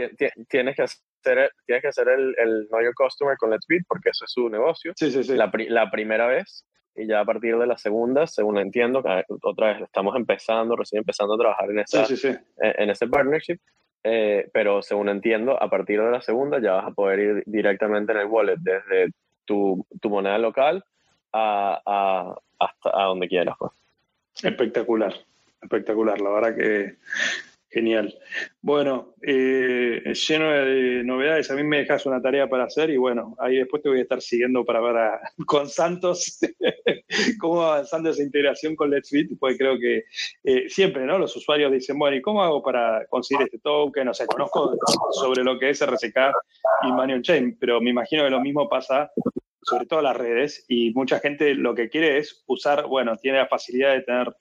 [0.49, 4.09] tienes que hacer, tienes que hacer el, el Know Your Customer con Let's Bit porque
[4.09, 4.93] eso es su negocio.
[4.95, 5.35] Sí, sí, sí.
[5.35, 6.65] La, la primera vez
[6.95, 9.03] y ya a partir de la segunda, según entiendo,
[9.43, 12.37] otra vez estamos empezando, recién empezando a trabajar en, esa, sí, sí, sí.
[12.57, 13.59] en ese partnership,
[14.03, 18.11] eh, pero según entiendo, a partir de la segunda ya vas a poder ir directamente
[18.11, 19.11] en el wallet desde
[19.45, 20.83] tu, tu moneda local
[21.33, 23.55] a, a, hasta a donde quieras.
[23.59, 23.71] Pues.
[24.43, 25.13] Espectacular,
[25.61, 26.95] espectacular, la verdad que
[27.75, 28.17] Genial.
[28.61, 31.51] Bueno, eh, lleno de novedades.
[31.51, 34.03] A mí me dejas una tarea para hacer y bueno, ahí después te voy a
[34.03, 36.39] estar siguiendo para ver a, con Santos
[37.41, 40.05] cómo va avanzando esa integración con Let's Bit, porque creo que
[40.45, 41.19] eh, siempre, ¿no?
[41.19, 44.07] Los usuarios dicen, bueno, ¿y cómo hago para conseguir este token?
[44.07, 44.77] O sea, conozco
[45.11, 46.31] sobre lo que es RSK
[46.83, 49.11] y on Chain, pero me imagino que lo mismo pasa
[49.63, 53.47] sobre todo las redes y mucha gente lo que quiere es usar, bueno, tiene la
[53.47, 54.33] facilidad de tener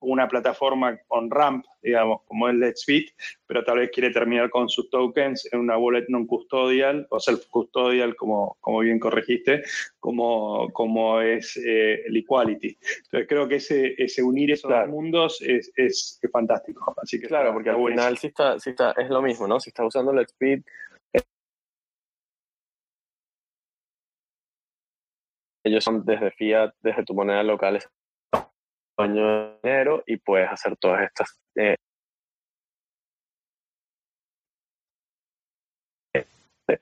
[0.00, 3.10] una plataforma on ramp, digamos, como es Let's Bit,
[3.46, 8.14] pero tal vez quiere terminar con sus tokens en una wallet non custodial o self-custodial,
[8.14, 9.62] como, como bien corregiste,
[9.98, 12.78] como, como es eh, el Equality.
[13.04, 14.86] Entonces creo que ese, ese unir esos claro.
[14.86, 16.94] dos mundos es, es, es, fantástico.
[17.02, 19.58] Así que claro, porque al final sí está, sí está, es lo mismo, ¿no?
[19.58, 20.64] Si estás usando Let's Bit,
[25.64, 27.78] ellos son desde fiat, desde tu moneda local,
[29.02, 31.76] año de enero y puedes hacer todas estas eh,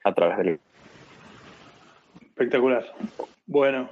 [0.03, 0.59] a través del
[2.21, 2.85] espectacular.
[3.45, 3.89] Bueno.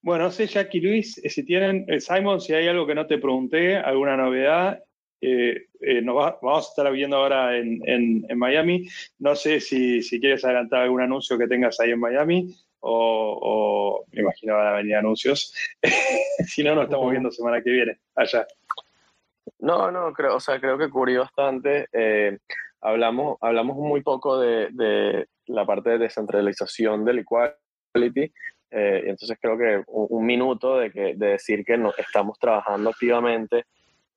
[0.00, 3.76] Bueno sé Jackie Luis si tienen eh, Simon si hay algo que no te pregunté
[3.76, 4.82] alguna novedad
[5.20, 8.88] eh, eh, nos va, vamos a estar viendo ahora en, en, en Miami.
[9.18, 14.22] No sé si, si quieres adelantar algún anuncio que tengas ahí en Miami o, me
[14.22, 15.54] imagino van a venir anuncios.
[16.46, 18.46] si no, nos estamos viendo semana que viene allá.
[19.58, 21.88] No, no, creo, o sea, creo que cubrí bastante.
[21.92, 22.38] Eh,
[22.80, 28.32] hablamos, hablamos muy poco de, de la parte de descentralización del equality.
[28.70, 33.64] Eh, entonces creo que un, minuto de, que, de decir que no, estamos trabajando activamente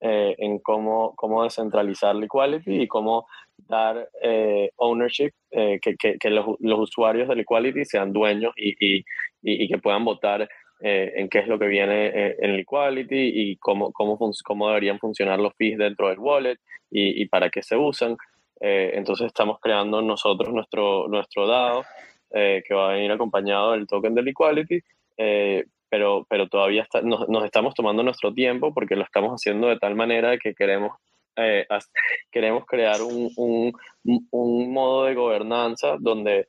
[0.02, 6.30] eh, en cómo, cómo descentralizar la equality y cómo dar eh, ownership, que, que, que
[6.30, 9.06] los, los, usuarios del equality sean dueños y, y,
[9.44, 10.48] y, que puedan votar
[10.80, 12.07] en qué es lo que viene
[12.40, 16.57] en el equality y cómo, cómo, cómo deberían funcionar los fees dentro del wallet
[16.90, 18.18] y, para qué se usan.
[18.60, 21.84] entonces estamos creando nosotros nuestro, nuestro DAO
[22.34, 24.80] eh, que va a venir acompañado del token del Equality,
[25.18, 29.93] eh, pero, pero todavía nos, estamos tomando nuestro tiempo porque lo estamos haciendo de tal
[29.93, 30.97] manera que queremos,
[31.35, 31.68] eh,
[32.31, 33.73] queremos crear un, un,
[34.31, 36.47] un, modo de gobernanza donde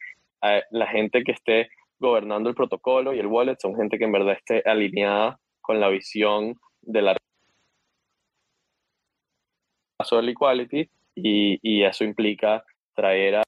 [0.71, 4.35] la gente que esté gobernando el protocolo y el wallet son gente que en verdad
[4.35, 7.17] esté alineada con la visión de la
[10.09, 12.65] del equality y, y eso implica
[12.95, 13.42] traer a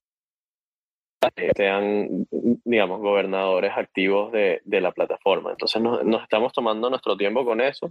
[1.54, 2.26] sean,
[2.64, 5.50] digamos, gobernadores activos de, de la plataforma.
[5.50, 7.90] Entonces nos, estamos tomando nuestro tiempo con eso,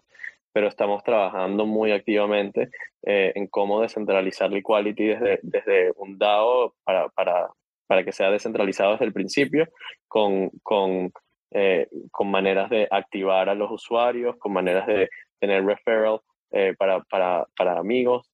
[0.52, 2.70] pero estamos trabajando muy activamente
[3.04, 7.50] eh, en cómo descentralizar la equality desde, desde un DAO para, para,
[7.88, 9.68] para que sea descentralizado desde el principio,
[10.08, 11.12] con, con,
[11.52, 15.10] eh, con maneras de activar a los usuarios, con maneras de
[15.40, 16.20] tener referral
[16.52, 18.30] eh, para, para, para amigos,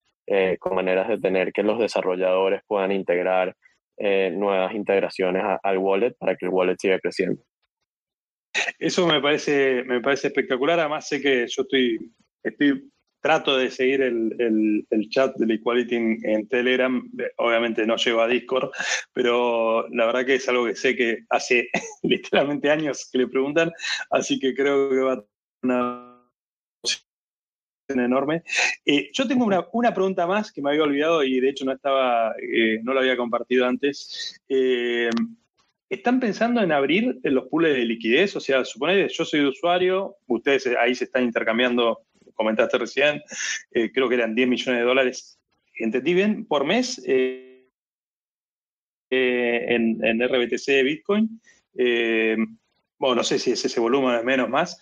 [0.59, 3.55] con maneras de tener que los desarrolladores puedan integrar
[3.99, 7.41] eh, nuevas integraciones al wallet para que el wallet siga creciendo.
[8.79, 10.79] Eso me parece, me parece espectacular.
[10.79, 11.99] Además, sé que yo estoy,
[12.43, 12.89] estoy
[13.21, 17.01] trato de seguir el, el, chat del Equality en, Telegram.
[17.37, 18.71] Obviamente no llego a Discord,
[19.13, 21.69] pero la verdad que es algo que sé que hace
[22.03, 23.71] literalmente años que le preguntan,
[24.11, 25.23] así que creo que va a
[25.61, 26.08] una
[27.97, 28.43] enorme.
[28.85, 31.71] Eh, yo tengo una, una, pregunta más que me había olvidado y de hecho no
[31.71, 34.39] estaba, eh, no lo había compartido antes.
[34.47, 35.09] Eh,
[35.89, 38.35] ¿Están pensando en abrir los pools de liquidez?
[38.35, 42.01] O sea, supone yo soy usuario, ustedes ahí se están intercambiando,
[42.35, 43.23] comentaste recién,
[43.71, 45.39] creo que eran 10 millones de dólares,
[45.73, 46.45] ¿entendí bien?
[46.45, 47.65] Por mes en,
[49.09, 51.41] en, RBTC Bitcoin.
[52.99, 54.79] bueno, no sé si es ese volumen, es menos más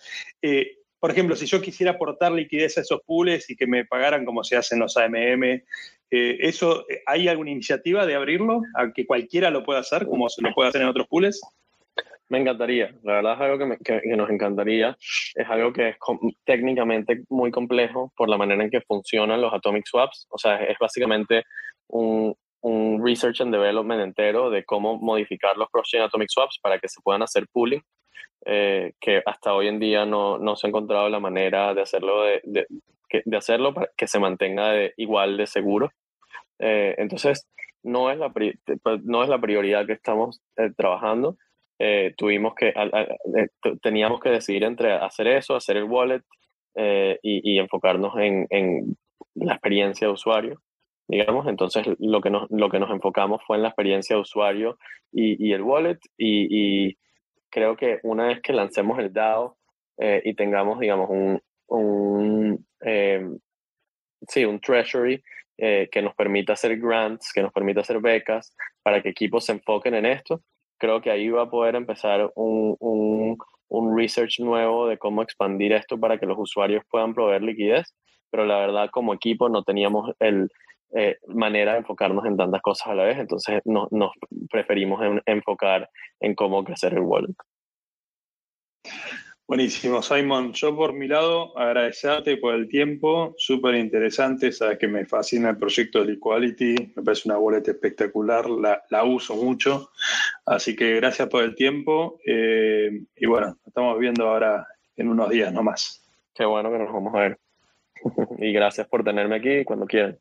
[1.00, 4.42] por ejemplo, si yo quisiera aportar liquidez a esos pools y que me pagaran como
[4.42, 5.64] se hacen los AMM, eh,
[6.10, 10.52] ¿eso hay alguna iniciativa de abrirlo a que cualquiera lo pueda hacer como se lo
[10.54, 11.40] puede hacer en otros pools?
[12.28, 14.96] Me encantaría, la verdad es algo que, nos encantaría,
[15.34, 15.96] es algo que es
[16.44, 20.76] técnicamente muy complejo por la manera en que funcionan los atomic swaps, o sea, es
[20.78, 21.44] básicamente
[21.86, 26.88] un, un research and development entero de cómo modificar los cross-chain atomic swaps para que
[26.88, 27.82] se puedan hacer pooling
[28.46, 32.22] eh, que hasta hoy en día no, no, se ha encontrado la manera de hacerlo,
[32.22, 32.66] de, de,
[33.24, 35.90] de, hacerlo para que se mantenga igual de seguro.
[36.58, 37.48] Eh, entonces,
[37.82, 38.54] no es, la, pues,
[39.04, 41.36] no es la prioridad que estamos eh, trabajando.
[42.16, 42.74] tuvimos que,
[43.82, 46.22] teníamos que decidir entre hacer eso, hacer el wallet
[46.74, 48.96] y, y, enfocarnos en, en,
[49.34, 50.60] la experiencia de usuario
[51.08, 51.46] digamos.
[51.48, 54.78] Entonces, lo que nos, lo que nos enfocamos fue en la experiencia de usuario
[55.10, 56.98] y, y el wallet y, y,
[57.50, 59.56] creo que una vez que lancemos el DAO
[59.98, 63.38] eh, y tengamos, digamos, un, un em,
[64.26, 65.22] sí, un treasury
[65.56, 69.52] eh, que nos permita hacer grants, que nos permita hacer becas para que equipos se
[69.52, 70.42] enfoquen en esto,
[70.78, 73.36] creo que ahí va a poder empezar un, un,
[73.68, 77.94] un research nuevo de cómo expandir esto para que los usuarios puedan proveer liquidez,
[78.30, 80.48] pero la verdad como equipo no teníamos el,
[80.94, 84.12] eh, manera de enfocarnos en tantas cosas a la vez, entonces nos
[84.50, 85.88] preferimos enfocar
[86.20, 87.34] en cómo crecer el wallet.
[89.48, 90.52] Buenísimo, Simon.
[90.52, 95.56] Yo por mi lado agradecerte por el tiempo, súper interesante, sabes que me fascina el
[95.56, 99.88] proyecto del Equality, me parece una wallet espectacular, la, la uso mucho,
[100.44, 104.66] así que gracias por el tiempo eh, y bueno, estamos viendo ahora
[104.96, 106.06] en unos días nomás.
[106.34, 107.38] Qué bueno que nos vamos a ver
[108.38, 110.18] y gracias por tenerme aquí cuando quieran.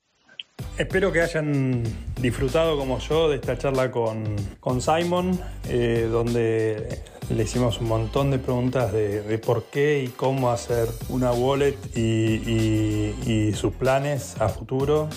[0.78, 1.84] Espero que hayan
[2.22, 8.32] disfrutado como yo de esta charla con, con Simon, eh, donde le hicimos un montón
[8.32, 15.10] de preguntas de, por qué y cómo hacer una wallet y, sus planes a futuro.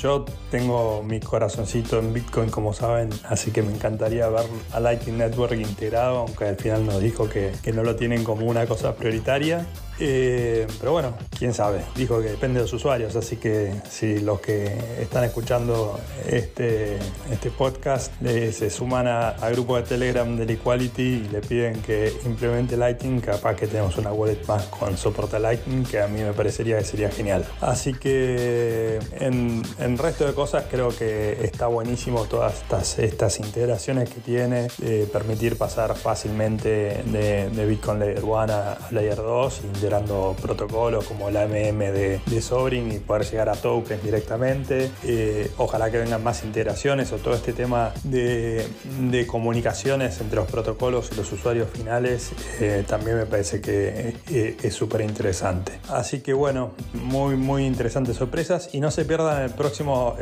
[0.00, 5.18] Yo tengo mi corazoncito en Bitcoin, como saben, así que me encantaría ver a Lightning
[5.18, 8.94] Network integrado, aunque al final nos dijo que, que no lo tienen como una cosa
[8.96, 9.66] prioritaria.
[10.00, 11.80] Eh, pero bueno, quién sabe.
[11.96, 16.98] Dijo que depende de los usuarios, así que si los que están escuchando este,
[17.30, 22.76] este podcast se suman al grupo de Telegram del Equality y le piden que implemente
[22.76, 26.78] Lightning, capaz que tenemos una wallet más con soporte Lightning, que a mí me parecería
[26.78, 27.44] que sería genial.
[27.60, 34.08] Así que en, en resto de cosas creo que está buenísimo todas estas, estas integraciones
[34.10, 34.68] que tiene,
[35.12, 41.46] permitir pasar fácilmente de, de Bitcoin Layer 1 a, Layer 2, integrando protocolos como la
[41.46, 44.90] MM de, de Sobring y poder llegar a tokens directamente.
[45.04, 48.66] Eh, ojalá que vengan más integraciones o todo este tema de,
[49.10, 52.30] de comunicaciones entre los protocolos y usuarios finales
[52.60, 55.80] eh, también me parece que eh, es súper interesante.
[55.88, 60.16] Así que bueno, muy muy interesantes sorpresas y no se pierdan el próximo